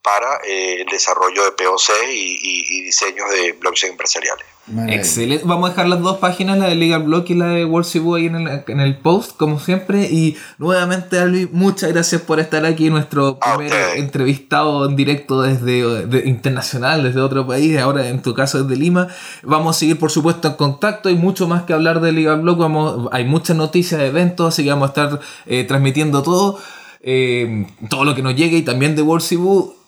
[0.04, 4.44] para eh, el desarrollo de POC y, diseños de blockchain empresariales.
[4.88, 5.44] Excelente.
[5.46, 8.26] Vamos a dejar las dos páginas, la de Legal Block y la de World ahí
[8.26, 10.02] en el, en el post, como siempre.
[10.02, 17.02] Y nuevamente, Alvi, muchas gracias por estar aquí, nuestro primer entrevistado en directo desde internacional,
[17.02, 19.08] desde otro país, ahora en tu caso desde Lima.
[19.42, 21.08] Vamos a seguir, por supuesto, en contacto.
[21.08, 22.58] Hay mucho más que hablar de Legal Block.
[22.58, 26.58] Vamos, hay muchas noticias de eventos, así que vamos a estar eh, transmitiendo todo.
[27.06, 29.22] Eh, todo lo que nos llegue y también de World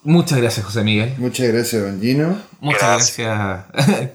[0.06, 1.14] Muchas gracias, José Miguel.
[1.18, 2.40] Muchas gracias, don Gino.
[2.60, 2.80] Muchas
[3.16, 3.64] gracias.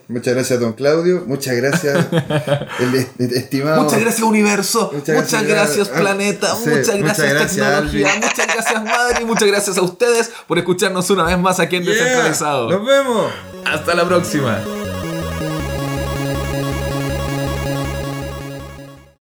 [0.07, 1.25] Muchas gracias, don Claudio.
[1.27, 2.07] Muchas gracias,
[2.79, 3.83] el estimado.
[3.83, 4.89] Muchas gracias, universo.
[4.93, 6.55] Muchas, gracias, ah, planeta.
[6.55, 8.07] muchas, gracias, tecnología.
[8.15, 9.21] muchas gracias, madre.
[9.21, 12.69] Y muchas gracias a ustedes por escucharnos una vez más aquí en Descentralizado.
[12.69, 13.29] Nos vemos.
[13.65, 14.63] Hasta la próxima.